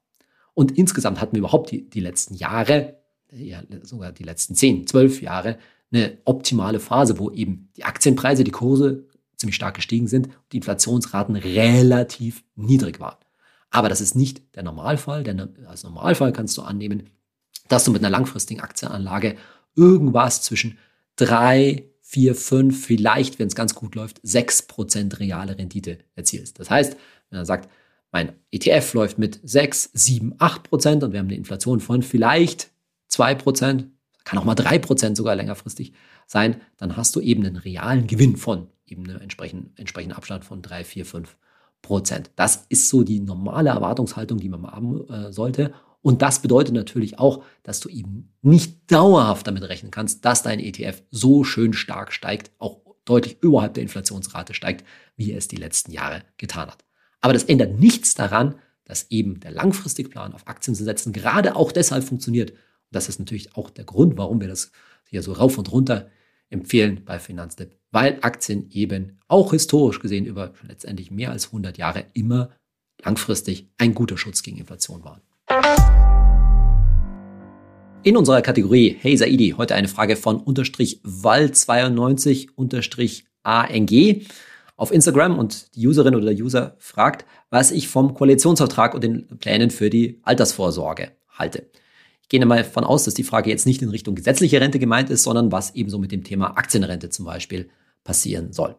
Und 0.54 0.78
insgesamt 0.78 1.22
hatten 1.22 1.36
wir 1.36 1.40
überhaupt 1.40 1.72
die, 1.72 1.90
die 1.90 2.00
letzten 2.00 2.34
Jahre, 2.34 2.98
ja, 3.36 3.64
sogar 3.84 4.12
die 4.12 4.24
letzten 4.24 4.56
10, 4.56 4.88
12 4.88 5.22
Jahre, 5.22 5.58
eine 5.92 6.18
optimale 6.26 6.80
Phase, 6.80 7.20
wo 7.20 7.32
eben 7.32 7.70
die 7.78 7.84
Aktienpreise, 7.84 8.44
die 8.44 8.52
Kurse 8.52 9.08
ziemlich 9.38 9.56
stark 9.56 9.76
gestiegen 9.76 10.08
sind 10.08 10.28
und 10.28 10.52
die 10.52 10.58
Inflationsraten 10.58 11.36
relativ 11.36 12.44
niedrig 12.56 13.00
waren. 13.00 13.18
Aber 13.70 13.90
das 13.90 14.02
ist 14.02 14.16
nicht 14.16 14.56
der 14.56 14.64
Normalfall, 14.64 15.24
denn 15.24 15.40
als 15.68 15.84
Normalfall 15.84 16.32
kannst 16.32 16.58
du 16.58 16.62
annehmen, 16.62 17.10
dass 17.68 17.84
du 17.84 17.92
mit 17.92 18.02
einer 18.02 18.10
langfristigen 18.10 18.62
Aktienanlage 18.62 19.36
irgendwas 19.76 20.42
zwischen 20.42 20.78
drei, 21.16 21.90
vier, 22.02 22.36
fünf, 22.36 22.86
vielleicht, 22.86 23.40
wenn 23.40 23.48
es 23.48 23.56
ganz 23.56 23.76
gut 23.76 23.96
läuft, 23.96 24.20
sechs 24.24 24.62
Prozent 24.62 25.20
reale 25.20 25.58
Rendite 25.58 26.00
erzielst. 26.16 26.60
Das 26.60 26.70
heißt, 26.70 26.96
wenn 27.30 27.40
er 27.40 27.46
sagt, 27.46 27.70
mein 28.12 28.34
ETF 28.52 28.94
läuft 28.94 29.18
mit 29.18 29.42
sechs, 29.44 29.90
sieben, 29.94 30.36
acht 30.38 30.64
Prozent 30.64 31.04
und 31.04 31.12
wir 31.12 31.20
haben 31.20 31.28
eine 31.28 31.36
Inflation 31.36 31.82
von 31.82 32.02
vielleicht 32.02 32.72
zwei 33.16 33.34
Prozent, 33.34 33.88
kann 34.26 34.38
auch 34.40 34.44
mal 34.44 34.56
drei 34.56 34.78
Prozent 34.78 35.16
sogar 35.16 35.36
längerfristig 35.36 35.94
sein, 36.28 36.62
dann 36.78 36.98
hast 36.98 37.16
du 37.16 37.22
eben 37.22 37.46
einen 37.46 37.56
realen 37.56 38.08
Gewinn 38.08 38.36
von 38.36 38.68
eben 38.86 39.10
einem 39.10 39.22
entsprechenden, 39.22 39.72
entsprechenden 39.78 40.18
Abstand 40.18 40.44
von 40.44 40.62
drei, 40.62 40.84
vier, 40.84 41.06
fünf 41.06 41.38
Prozent. 41.82 42.32
Das 42.36 42.66
ist 42.68 42.90
so 42.90 43.04
die 43.04 43.22
normale 43.22 43.70
Erwartungshaltung, 43.70 44.40
die 44.40 44.50
man 44.50 44.66
haben 44.68 45.08
äh, 45.10 45.32
sollte. 45.32 45.74
Und 46.02 46.22
das 46.22 46.42
bedeutet 46.42 46.76
natürlich 46.76 47.18
auch, 47.18 47.44
dass 47.64 47.80
du 47.80 47.90
eben 47.90 48.34
nicht 48.42 48.92
dauerhaft 48.92 49.48
damit 49.48 49.64
rechnen 49.64 49.92
kannst, 49.92 50.26
dass 50.26 50.44
dein 50.44 50.60
ETF 50.60 51.02
so 51.10 51.44
schön 51.44 51.74
stark 51.74 52.12
steigt, 52.12 52.52
auch 52.60 52.82
deutlich 53.06 53.38
überhalb 53.42 53.76
der 53.76 53.84
Inflationsrate 53.84 54.54
steigt, 54.54 54.86
wie 55.16 55.32
es 55.32 55.48
die 55.48 55.56
letzten 55.56 55.92
Jahre 55.92 56.24
getan 56.38 56.70
hat. 56.70 56.84
Aber 57.22 57.34
das 57.34 57.44
ändert 57.46 57.80
nichts 57.80 58.14
daran, 58.14 58.56
dass 58.84 59.10
eben 59.10 59.40
der 59.40 59.52
langfristige 59.52 60.10
Plan 60.10 60.34
auf 60.34 60.48
Aktien 60.48 60.76
zu 60.76 60.84
setzen 60.84 61.14
gerade 61.14 61.56
auch 61.56 61.72
deshalb 61.72 62.04
funktioniert. 62.04 62.54
Das 62.92 63.10
ist 63.10 63.20
natürlich 63.20 63.56
auch 63.56 63.70
der 63.70 63.86
Grund, 63.86 64.18
warum 64.18 64.42
wir 64.42 64.48
das 64.48 64.72
hier 65.10 65.22
so 65.22 65.34
rauf 65.34 65.58
und 65.58 65.72
runter 65.72 66.10
empfehlen 66.50 67.02
bei 67.06 67.20
Finanztipp, 67.20 67.76
weil 67.92 68.20
Aktien 68.22 68.70
eben 68.72 69.20
auch 69.28 69.52
historisch 69.52 70.00
gesehen 70.00 70.26
über 70.26 70.54
letztendlich 70.68 71.12
mehr 71.12 71.32
als 71.32 71.48
100 71.48 71.78
Jahre 71.78 72.06
immer 72.14 72.50
langfristig 73.04 73.68
ein 73.78 73.94
guter 73.94 74.18
Schutz 74.18 74.44
gegen 74.44 74.58
Inflation 74.58 75.04
waren. 75.04 75.22
In 78.04 78.18
unserer 78.18 78.42
Kategorie 78.42 78.96
Hey 79.00 79.18
Saidi 79.18 79.56
heute 79.58 79.74
eine 79.74 79.88
Frage 79.88 80.16
von 80.16 80.40
unterstrich 80.40 81.02
Wall92 81.04 82.50
unterstrich 82.56 83.26
ANG 83.42 84.22
auf 84.78 84.92
Instagram 84.92 85.40
und 85.40 85.76
die 85.76 85.88
Userin 85.88 86.16
oder 86.16 86.26
der 86.26 86.44
User 86.44 86.76
fragt, 86.78 87.26
was 87.50 87.72
ich 87.72 87.88
vom 87.88 88.14
Koalitionsvertrag 88.14 88.94
und 88.94 89.04
den 89.04 89.28
Plänen 89.40 89.72
für 89.72 89.90
die 89.90 90.20
Altersvorsorge 90.24 91.12
halte. 91.30 91.68
Ich 92.26 92.30
gehe 92.30 92.44
mal 92.44 92.58
davon 92.58 92.84
aus, 92.84 93.04
dass 93.04 93.14
die 93.14 93.24
Frage 93.24 93.52
jetzt 93.52 93.68
nicht 93.68 93.84
in 93.84 93.90
Richtung 93.90 94.16
gesetzliche 94.16 94.60
Rente 94.60 94.80
gemeint 94.80 95.12
ist, 95.12 95.22
sondern 95.22 95.52
was 95.52 95.76
ebenso 95.76 96.00
mit 96.00 96.12
dem 96.12 96.24
Thema 96.24 96.58
Aktienrente 96.58 97.12
zum 97.12 97.24
Beispiel 97.24 97.70
passieren 98.04 98.52
soll. 98.52 98.76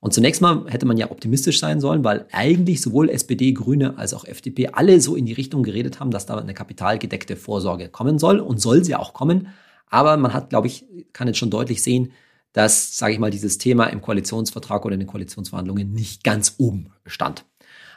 Und 0.00 0.12
zunächst 0.12 0.42
mal 0.42 0.66
hätte 0.68 0.84
man 0.84 0.98
ja 0.98 1.10
optimistisch 1.10 1.60
sein 1.60 1.80
sollen, 1.80 2.04
weil 2.04 2.26
eigentlich 2.30 2.82
sowohl 2.82 3.08
SPD, 3.08 3.52
Grüne 3.52 3.96
als 3.96 4.12
auch 4.12 4.26
FDP 4.26 4.68
alle 4.74 5.00
so 5.00 5.16
in 5.16 5.24
die 5.24 5.32
Richtung 5.32 5.62
geredet 5.62 5.98
haben, 5.98 6.10
dass 6.10 6.26
da 6.26 6.36
eine 6.36 6.52
kapitalgedeckte 6.52 7.36
Vorsorge 7.36 7.88
kommen 7.88 8.18
soll 8.18 8.38
und 8.38 8.60
soll 8.60 8.84
sie 8.84 8.96
auch 8.96 9.14
kommen. 9.14 9.48
Aber 9.86 10.18
man 10.18 10.34
hat, 10.34 10.50
glaube 10.50 10.66
ich, 10.66 10.84
kann 11.14 11.26
jetzt 11.26 11.38
schon 11.38 11.48
deutlich 11.48 11.82
sehen, 11.82 12.12
dass, 12.52 12.98
sage 12.98 13.14
ich 13.14 13.18
mal, 13.18 13.30
dieses 13.30 13.56
Thema 13.56 13.86
im 13.86 14.02
Koalitionsvertrag 14.02 14.84
oder 14.84 14.92
in 14.92 15.00
den 15.00 15.08
Koalitionsverhandlungen 15.08 15.90
nicht 15.90 16.22
ganz 16.22 16.56
oben 16.58 16.90
stand. 17.06 17.46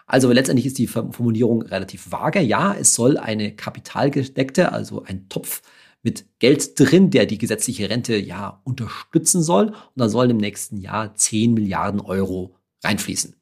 Also 0.08 0.32
letztendlich 0.32 0.66
ist 0.66 0.78
die 0.78 0.88
Formulierung 0.88 1.62
relativ 1.62 2.12
vage. 2.12 2.40
Ja, 2.40 2.74
es 2.74 2.94
soll 2.94 3.18
eine 3.18 3.56
kapitalgedeckte, 3.56 4.72
also 4.72 5.04
ein 5.04 5.28
Topf 5.28 5.62
mit 6.02 6.26
Geld 6.40 6.80
drin, 6.80 7.10
der 7.10 7.26
die 7.26 7.38
gesetzliche 7.38 7.90
Rente 7.90 8.16
ja 8.16 8.62
unterstützen 8.64 9.44
soll. 9.44 9.68
Und 9.68 9.76
da 9.96 10.08
sollen 10.08 10.30
im 10.30 10.38
nächsten 10.38 10.78
Jahr 10.78 11.14
10 11.14 11.54
Milliarden 11.54 12.00
Euro 12.00 12.56
reinfließen. 12.84 13.36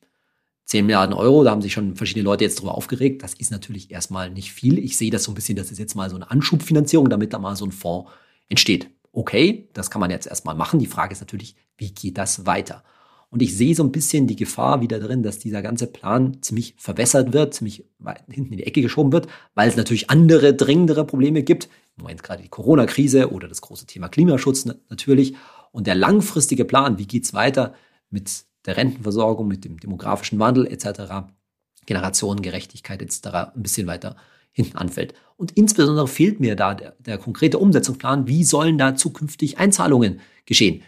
10 0.66 0.88
Milliarden 0.88 1.14
Euro, 1.14 1.44
da 1.44 1.52
haben 1.52 1.62
sich 1.62 1.74
schon 1.74 1.96
verschiedene 1.96 2.24
Leute 2.24 2.44
jetzt 2.44 2.60
drüber 2.60 2.74
aufgeregt. 2.74 3.22
Das 3.22 3.36
ist 3.36 3.52
natürlich 3.52 3.92
erstmal 3.92 4.32
nicht 4.32 4.52
viel. 4.52 4.80
Ich 4.80 4.98
sehe 4.98 5.12
das 5.12 5.24
so 5.24 5.32
ein 5.32 5.36
bisschen, 5.36 5.56
das 5.56 5.72
ist 5.72 5.78
jetzt 5.78 5.94
mal 5.94 6.10
so 6.10 6.16
eine 6.16 6.32
Anschubfinanzierung, 6.32 7.10
damit 7.10 7.34
da 7.34 7.38
mal 7.38 7.56
so 7.56 7.66
ein 7.66 7.72
Fonds 7.72 8.10
entsteht. 8.50 8.90
Okay, 9.12 9.70
das 9.74 9.92
kann 9.92 10.02
man 10.02 10.10
jetzt 10.10 10.26
erstmal 10.26 10.56
machen. 10.56 10.80
Die 10.80 10.88
Frage 10.88 11.14
ist 11.14 11.22
natürlich, 11.22 11.56
wie 11.78 11.94
geht 11.94 12.18
das 12.18 12.48
weiter? 12.48 12.84
Und 13.36 13.42
ich 13.42 13.58
sehe 13.58 13.76
so 13.76 13.84
ein 13.84 13.92
bisschen 13.92 14.28
die 14.28 14.38
Gefahr 14.38 14.80
wieder 14.80 14.98
drin, 14.98 15.22
dass 15.22 15.40
dieser 15.40 15.62
ganze 15.62 15.88
Plan 15.88 16.38
ziemlich 16.42 16.74
verwässert 16.78 17.34
wird, 17.34 17.54
ziemlich 17.54 17.84
weit 18.00 18.24
hinten 18.30 18.54
in 18.54 18.60
die 18.60 18.66
Ecke 18.66 18.82
geschoben 18.82 19.12
wird, 19.12 19.28
weil 19.56 19.68
es 19.68 19.76
natürlich 19.76 20.10
andere, 20.10 20.54
dringendere 20.54 21.06
Probleme 21.06 21.44
gibt. 21.44 21.66
Im 21.98 22.04
Moment 22.04 22.24
gerade 22.24 22.44
die 22.44 22.48
Corona-Krise 22.48 23.34
oder 23.34 23.50
das 23.50 23.60
große 23.60 23.88
Thema 23.88 24.08
Klimaschutz 24.08 24.64
natürlich. 24.90 25.36
Und 25.74 25.86
der 25.86 25.96
langfristige 25.96 26.64
Plan, 26.64 26.98
wie 26.98 27.08
geht's 27.08 27.34
weiter 27.34 27.74
mit 28.10 28.46
der 28.66 28.78
Rentenversorgung, 28.78 29.50
mit 29.50 29.66
dem 29.66 29.82
demografischen 29.82 30.40
Wandel 30.40 30.66
etc., 30.68 31.28
Generationengerechtigkeit 31.88 33.02
etc., 33.02 33.52
ein 33.54 33.64
bisschen 33.64 33.86
weiter 33.86 34.16
hinten 34.54 34.78
anfällt. 34.78 35.14
Und 35.36 35.52
insbesondere 35.52 36.08
fehlt 36.08 36.40
mir 36.40 36.56
da 36.56 36.74
der, 36.74 36.96
der 37.00 37.18
konkrete 37.18 37.60
Umsetzungsplan, 37.60 38.30
wie 38.30 38.46
sollen 38.46 38.78
da 38.78 38.96
zukünftig 38.96 39.58
Einzahlungen 39.58 40.22
geschehen. 40.46 40.84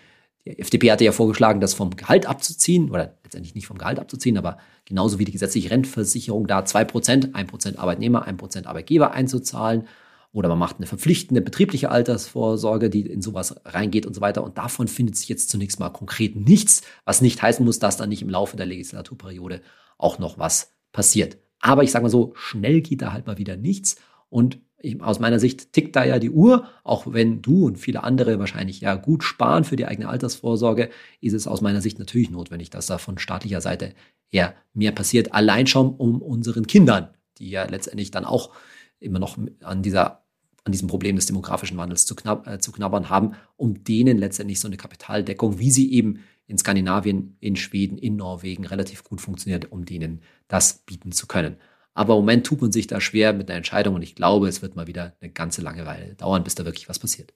Die 0.47 0.59
FDP 0.59 0.91
hatte 0.91 1.03
ja 1.03 1.11
vorgeschlagen, 1.11 1.59
das 1.59 1.73
vom 1.73 1.95
Gehalt 1.95 2.25
abzuziehen, 2.25 2.89
oder 2.89 3.17
letztendlich 3.23 3.53
nicht 3.53 3.67
vom 3.67 3.77
Gehalt 3.77 3.99
abzuziehen, 3.99 4.37
aber 4.37 4.57
genauso 4.85 5.19
wie 5.19 5.25
die 5.25 5.33
gesetzliche 5.33 5.71
Rentenversicherung 5.71 6.47
da 6.47 6.59
2%, 6.59 7.33
1% 7.33 7.77
Arbeitnehmer, 7.77 8.27
1% 8.27 8.65
Arbeitgeber 8.65 9.11
einzuzahlen. 9.11 9.87
Oder 10.31 10.49
man 10.49 10.59
macht 10.59 10.77
eine 10.77 10.87
verpflichtende 10.87 11.41
betriebliche 11.41 11.89
Altersvorsorge, 11.89 12.89
die 12.89 13.01
in 13.01 13.21
sowas 13.21 13.55
reingeht 13.65 14.05
und 14.05 14.13
so 14.13 14.21
weiter. 14.21 14.43
Und 14.43 14.57
davon 14.57 14.87
findet 14.87 15.17
sich 15.17 15.27
jetzt 15.27 15.49
zunächst 15.49 15.79
mal 15.79 15.89
konkret 15.89 16.35
nichts, 16.35 16.81
was 17.05 17.21
nicht 17.21 17.41
heißen 17.41 17.65
muss, 17.65 17.79
dass 17.79 17.97
dann 17.97 18.09
nicht 18.09 18.21
im 18.21 18.29
Laufe 18.29 18.55
der 18.55 18.65
Legislaturperiode 18.65 19.61
auch 19.97 20.19
noch 20.19 20.37
was 20.37 20.73
passiert. 20.93 21.37
Aber 21.59 21.83
ich 21.83 21.91
sage 21.91 22.03
mal 22.03 22.09
so, 22.09 22.33
schnell 22.35 22.81
geht 22.81 23.01
da 23.01 23.11
halt 23.11 23.27
mal 23.27 23.37
wieder 23.37 23.57
nichts. 23.57 23.97
Und 24.29 24.59
ich, 24.79 25.01
aus 25.01 25.19
meiner 25.19 25.39
Sicht 25.39 25.73
tickt 25.73 25.95
da 25.95 26.03
ja 26.03 26.19
die 26.19 26.29
Uhr, 26.29 26.67
auch 26.83 27.11
wenn 27.11 27.41
du 27.41 27.65
und 27.65 27.77
viele 27.77 28.03
andere 28.03 28.39
wahrscheinlich 28.39 28.81
ja 28.81 28.95
gut 28.95 29.23
sparen 29.23 29.63
für 29.63 29.75
die 29.75 29.85
eigene 29.85 30.09
Altersvorsorge, 30.09 30.89
ist 31.19 31.33
es 31.33 31.47
aus 31.47 31.61
meiner 31.61 31.81
Sicht 31.81 31.99
natürlich 31.99 32.29
notwendig, 32.29 32.69
dass 32.69 32.87
da 32.87 32.97
von 32.97 33.17
staatlicher 33.17 33.61
Seite 33.61 33.93
her 34.29 34.55
mehr 34.73 34.91
passiert. 34.91 35.33
Allein 35.33 35.67
schon 35.67 35.95
um 35.95 36.21
unseren 36.21 36.67
Kindern, 36.67 37.09
die 37.39 37.49
ja 37.49 37.65
letztendlich 37.65 38.11
dann 38.11 38.25
auch 38.25 38.51
immer 38.99 39.19
noch 39.19 39.37
an 39.61 39.81
dieser 39.81 40.23
an 40.63 40.73
diesem 40.73 40.89
Problem 40.89 41.15
des 41.15 41.27
demografischen 41.27 41.77
Wandels 41.77 42.05
zu, 42.05 42.13
knapp, 42.13 42.45
äh, 42.45 42.59
zu 42.59 42.73
knabbern 42.73 43.09
haben, 43.09 43.35
um 43.55 43.85
denen 43.85 44.17
letztendlich 44.17 44.59
so 44.59 44.67
eine 44.67 44.75
Kapitaldeckung, 44.75 45.59
wie 45.59 45.71
sie 45.71 45.93
eben 45.93 46.19
in 46.45 46.57
Skandinavien, 46.57 47.37
in 47.39 47.55
Schweden, 47.55 47.97
in 47.97 48.17
Norwegen 48.17 48.65
relativ 48.65 49.05
gut 49.05 49.21
funktioniert, 49.21 49.71
um 49.71 49.85
denen 49.85 50.21
das 50.49 50.79
bieten 50.79 51.13
zu 51.13 51.25
können. 51.25 51.55
Aber 51.97 52.13
im 52.13 52.19
Moment 52.19 52.45
tut 52.45 52.61
man 52.61 52.71
sich 52.71 52.85
da 52.85 53.01
schwer 53.01 53.33
mit 53.33 53.49
einer 53.49 53.57
Entscheidung 53.57 53.95
und 53.95 54.03
ich 54.03 54.13
glaube, 54.13 54.47
es 54.47 54.61
wird 54.61 54.75
mal 54.75 54.85
wieder 54.85 55.13
eine 55.19 55.31
ganze 55.31 55.63
lange 55.63 55.83
Weile 55.87 56.13
dauern, 56.13 56.43
bis 56.43 56.53
da 56.53 56.63
wirklich 56.63 56.87
was 56.87 56.99
passiert. 56.99 57.33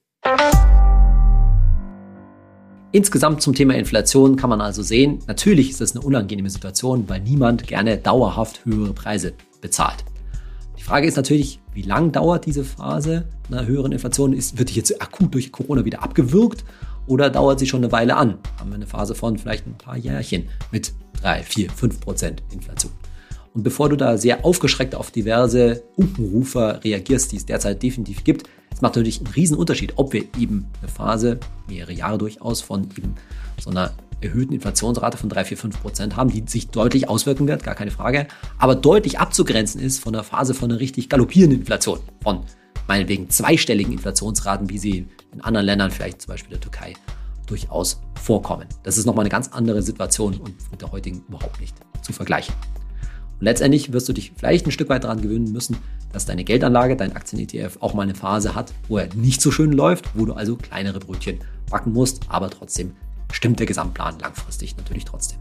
Insgesamt 2.92 3.42
zum 3.42 3.56
Thema 3.56 3.74
Inflation 3.74 4.36
kann 4.36 4.50
man 4.50 4.60
also 4.60 4.84
sehen, 4.84 5.18
natürlich 5.26 5.70
ist 5.70 5.80
das 5.80 5.96
eine 5.96 6.04
unangenehme 6.04 6.48
Situation, 6.48 7.08
weil 7.08 7.20
niemand 7.22 7.66
gerne 7.66 7.98
dauerhaft 7.98 8.64
höhere 8.64 8.92
Preise 8.92 9.32
bezahlt. 9.60 10.04
Die 10.78 10.84
Frage 10.84 11.08
ist 11.08 11.16
natürlich, 11.16 11.58
wie 11.74 11.82
lang 11.82 12.12
dauert 12.12 12.46
diese 12.46 12.62
Phase 12.62 13.24
einer 13.50 13.66
höheren 13.66 13.90
Inflation? 13.90 14.32
Ist, 14.32 14.60
wird 14.60 14.70
die 14.70 14.76
jetzt 14.76 15.02
akut 15.02 15.34
durch 15.34 15.50
Corona 15.50 15.84
wieder 15.84 16.04
abgewürgt 16.04 16.64
oder 17.08 17.30
dauert 17.30 17.58
sie 17.58 17.66
schon 17.66 17.82
eine 17.82 17.90
Weile 17.90 18.16
an? 18.16 18.38
Haben 18.60 18.70
wir 18.70 18.76
eine 18.76 18.86
Phase 18.86 19.16
von 19.16 19.38
vielleicht 19.38 19.66
ein 19.66 19.76
paar 19.76 19.96
Jährchen 19.96 20.48
mit 20.70 20.92
3, 21.20 21.42
4, 21.42 21.68
5 21.68 22.00
Prozent 22.00 22.44
Inflation? 22.52 22.92
Und 23.54 23.64
bevor 23.64 23.88
du 23.88 23.96
da 23.96 24.16
sehr 24.16 24.44
aufgeschreckt 24.44 24.94
auf 24.94 25.10
diverse 25.10 25.82
Unkenrufer 25.96 26.82
reagierst, 26.82 27.32
die 27.32 27.36
es 27.36 27.46
derzeit 27.46 27.82
definitiv 27.82 28.24
gibt, 28.24 28.48
es 28.72 28.80
macht 28.80 28.96
natürlich 28.96 29.18
einen 29.18 29.34
riesen 29.34 29.56
Unterschied, 29.56 29.92
ob 29.96 30.12
wir 30.12 30.24
eben 30.38 30.66
eine 30.80 30.88
Phase, 30.88 31.38
mehrere 31.68 31.92
Jahre 31.92 32.18
durchaus, 32.18 32.62
von 32.62 32.88
eben 32.96 33.14
so 33.60 33.70
einer 33.70 33.92
erhöhten 34.22 34.54
Inflationsrate 34.54 35.18
von 35.18 35.28
3, 35.28 35.44
4, 35.44 35.56
5 35.56 35.82
Prozent 35.82 36.16
haben, 36.16 36.30
die 36.30 36.44
sich 36.46 36.68
deutlich 36.68 37.08
auswirken 37.08 37.46
wird, 37.48 37.64
gar 37.64 37.74
keine 37.74 37.90
Frage, 37.90 38.26
aber 38.58 38.74
deutlich 38.74 39.18
abzugrenzen 39.18 39.80
ist 39.80 39.98
von 39.98 40.12
der 40.12 40.22
Phase 40.22 40.54
von 40.54 40.70
einer 40.70 40.80
richtig 40.80 41.08
galoppierenden 41.08 41.60
Inflation, 41.60 41.98
von 42.22 42.40
meinetwegen 42.88 43.28
zweistelligen 43.30 43.92
Inflationsraten, 43.92 44.70
wie 44.70 44.78
sie 44.78 45.08
in 45.32 45.40
anderen 45.40 45.66
Ländern, 45.66 45.90
vielleicht 45.90 46.22
zum 46.22 46.32
Beispiel 46.32 46.50
der 46.50 46.60
Türkei, 46.60 46.94
durchaus 47.46 48.00
vorkommen. 48.22 48.66
Das 48.84 48.96
ist 48.96 49.06
nochmal 49.06 49.24
eine 49.24 49.30
ganz 49.30 49.48
andere 49.48 49.82
Situation 49.82 50.34
und 50.34 50.54
mit 50.70 50.80
der 50.80 50.92
heutigen 50.92 51.24
überhaupt 51.28 51.60
nicht 51.60 51.76
zu 52.02 52.12
vergleichen. 52.12 52.54
Und 53.42 53.46
letztendlich 53.46 53.92
wirst 53.92 54.08
du 54.08 54.12
dich 54.12 54.30
vielleicht 54.36 54.68
ein 54.68 54.70
Stück 54.70 54.88
weit 54.88 55.02
daran 55.02 55.20
gewöhnen 55.20 55.50
müssen, 55.50 55.76
dass 56.12 56.26
deine 56.26 56.44
Geldanlage, 56.44 56.94
dein 56.94 57.16
Aktien-ETF 57.16 57.78
auch 57.80 57.92
mal 57.92 58.02
eine 58.02 58.14
Phase 58.14 58.54
hat, 58.54 58.72
wo 58.86 58.98
er 58.98 59.12
nicht 59.16 59.40
so 59.40 59.50
schön 59.50 59.72
läuft, 59.72 60.16
wo 60.16 60.26
du 60.26 60.34
also 60.34 60.54
kleinere 60.54 61.00
Brötchen 61.00 61.40
backen 61.68 61.92
musst, 61.92 62.22
aber 62.28 62.50
trotzdem 62.50 62.92
stimmt 63.32 63.58
der 63.58 63.66
Gesamtplan 63.66 64.20
langfristig 64.20 64.76
natürlich 64.76 65.04
trotzdem. 65.04 65.40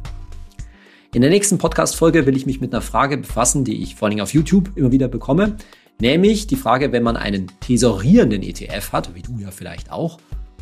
In 1.13 1.21
der 1.21 1.29
nächsten 1.29 1.59
Podcast-Folge 1.59 2.25
will 2.25 2.35
ich 2.35 2.47
mich 2.47 2.59
mit 2.59 2.73
einer 2.73 2.81
Frage 2.81 3.17
befassen, 3.19 3.65
die 3.65 3.83
ich 3.83 3.93
vor 3.93 4.07
allem 4.07 4.19
auf 4.19 4.33
YouTube 4.33 4.71
immer 4.73 4.91
wieder 4.91 5.07
bekomme, 5.07 5.57
nämlich 5.99 6.47
die 6.47 6.55
Frage, 6.55 6.91
wenn 6.91 7.03
man 7.03 7.17
einen 7.17 7.51
tesorierenden 7.59 8.41
ETF 8.41 8.93
hat, 8.93 9.13
wie 9.13 9.21
du 9.21 9.37
ja 9.37 9.51
vielleicht 9.51 9.91
auch, 9.91 10.17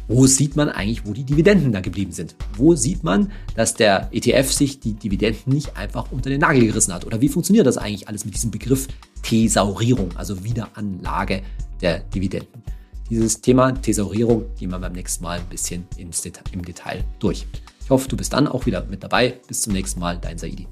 wo 0.10 0.26
sieht 0.26 0.56
man 0.56 0.70
eigentlich, 0.70 1.06
wo 1.06 1.14
die 1.14 1.24
Dividenden 1.24 1.72
da 1.72 1.82
geblieben 1.82 2.12
sind? 2.12 2.36
Wo 2.58 2.76
sieht 2.76 3.04
man, 3.04 3.32
dass 3.56 3.76
der 3.76 4.10
ETF 4.12 4.52
sich 4.52 4.80
die 4.80 4.94
Dividenden 4.94 5.54
nicht 5.54 5.78
einfach 5.78 6.12
unter 6.12 6.32
den 6.32 6.42
Nagel 6.42 6.66
gerissen 6.66 6.94
hat? 6.94 7.06
Oder 7.06 7.22
wie 7.22 7.30
funktioniert 7.30 7.68
das 7.68 7.78
eigentlich 7.78 8.08
alles 8.08 8.26
mit 8.26 8.34
diesem 8.34 8.50
Begriff 8.50 8.88
Thesaurierung, 9.22 10.10
also 10.18 10.44
Wiederanlage 10.44 11.44
der 11.80 12.00
Dividenden? 12.00 12.64
Dieses 13.10 13.40
Thema 13.40 13.72
Thesaurierung 13.72 14.46
gehen 14.58 14.72
wir 14.72 14.80
beim 14.80 14.94
nächsten 14.94 15.24
Mal 15.24 15.40
ein 15.40 15.46
bisschen 15.50 15.86
im 15.98 16.12
Detail 16.64 17.04
durch. 17.20 17.46
Ich 17.84 17.90
hoffe, 17.90 18.08
du 18.08 18.18
bist 18.18 18.34
dann 18.34 18.48
auch 18.48 18.66
wieder 18.66 18.84
mit 18.86 19.04
dabei. 19.04 19.40
Bis 19.48 19.62
zum 19.62 19.74
nächsten 19.74 20.00
Mal, 20.00 20.18
dein 20.18 20.38
Saidi. 20.38 20.68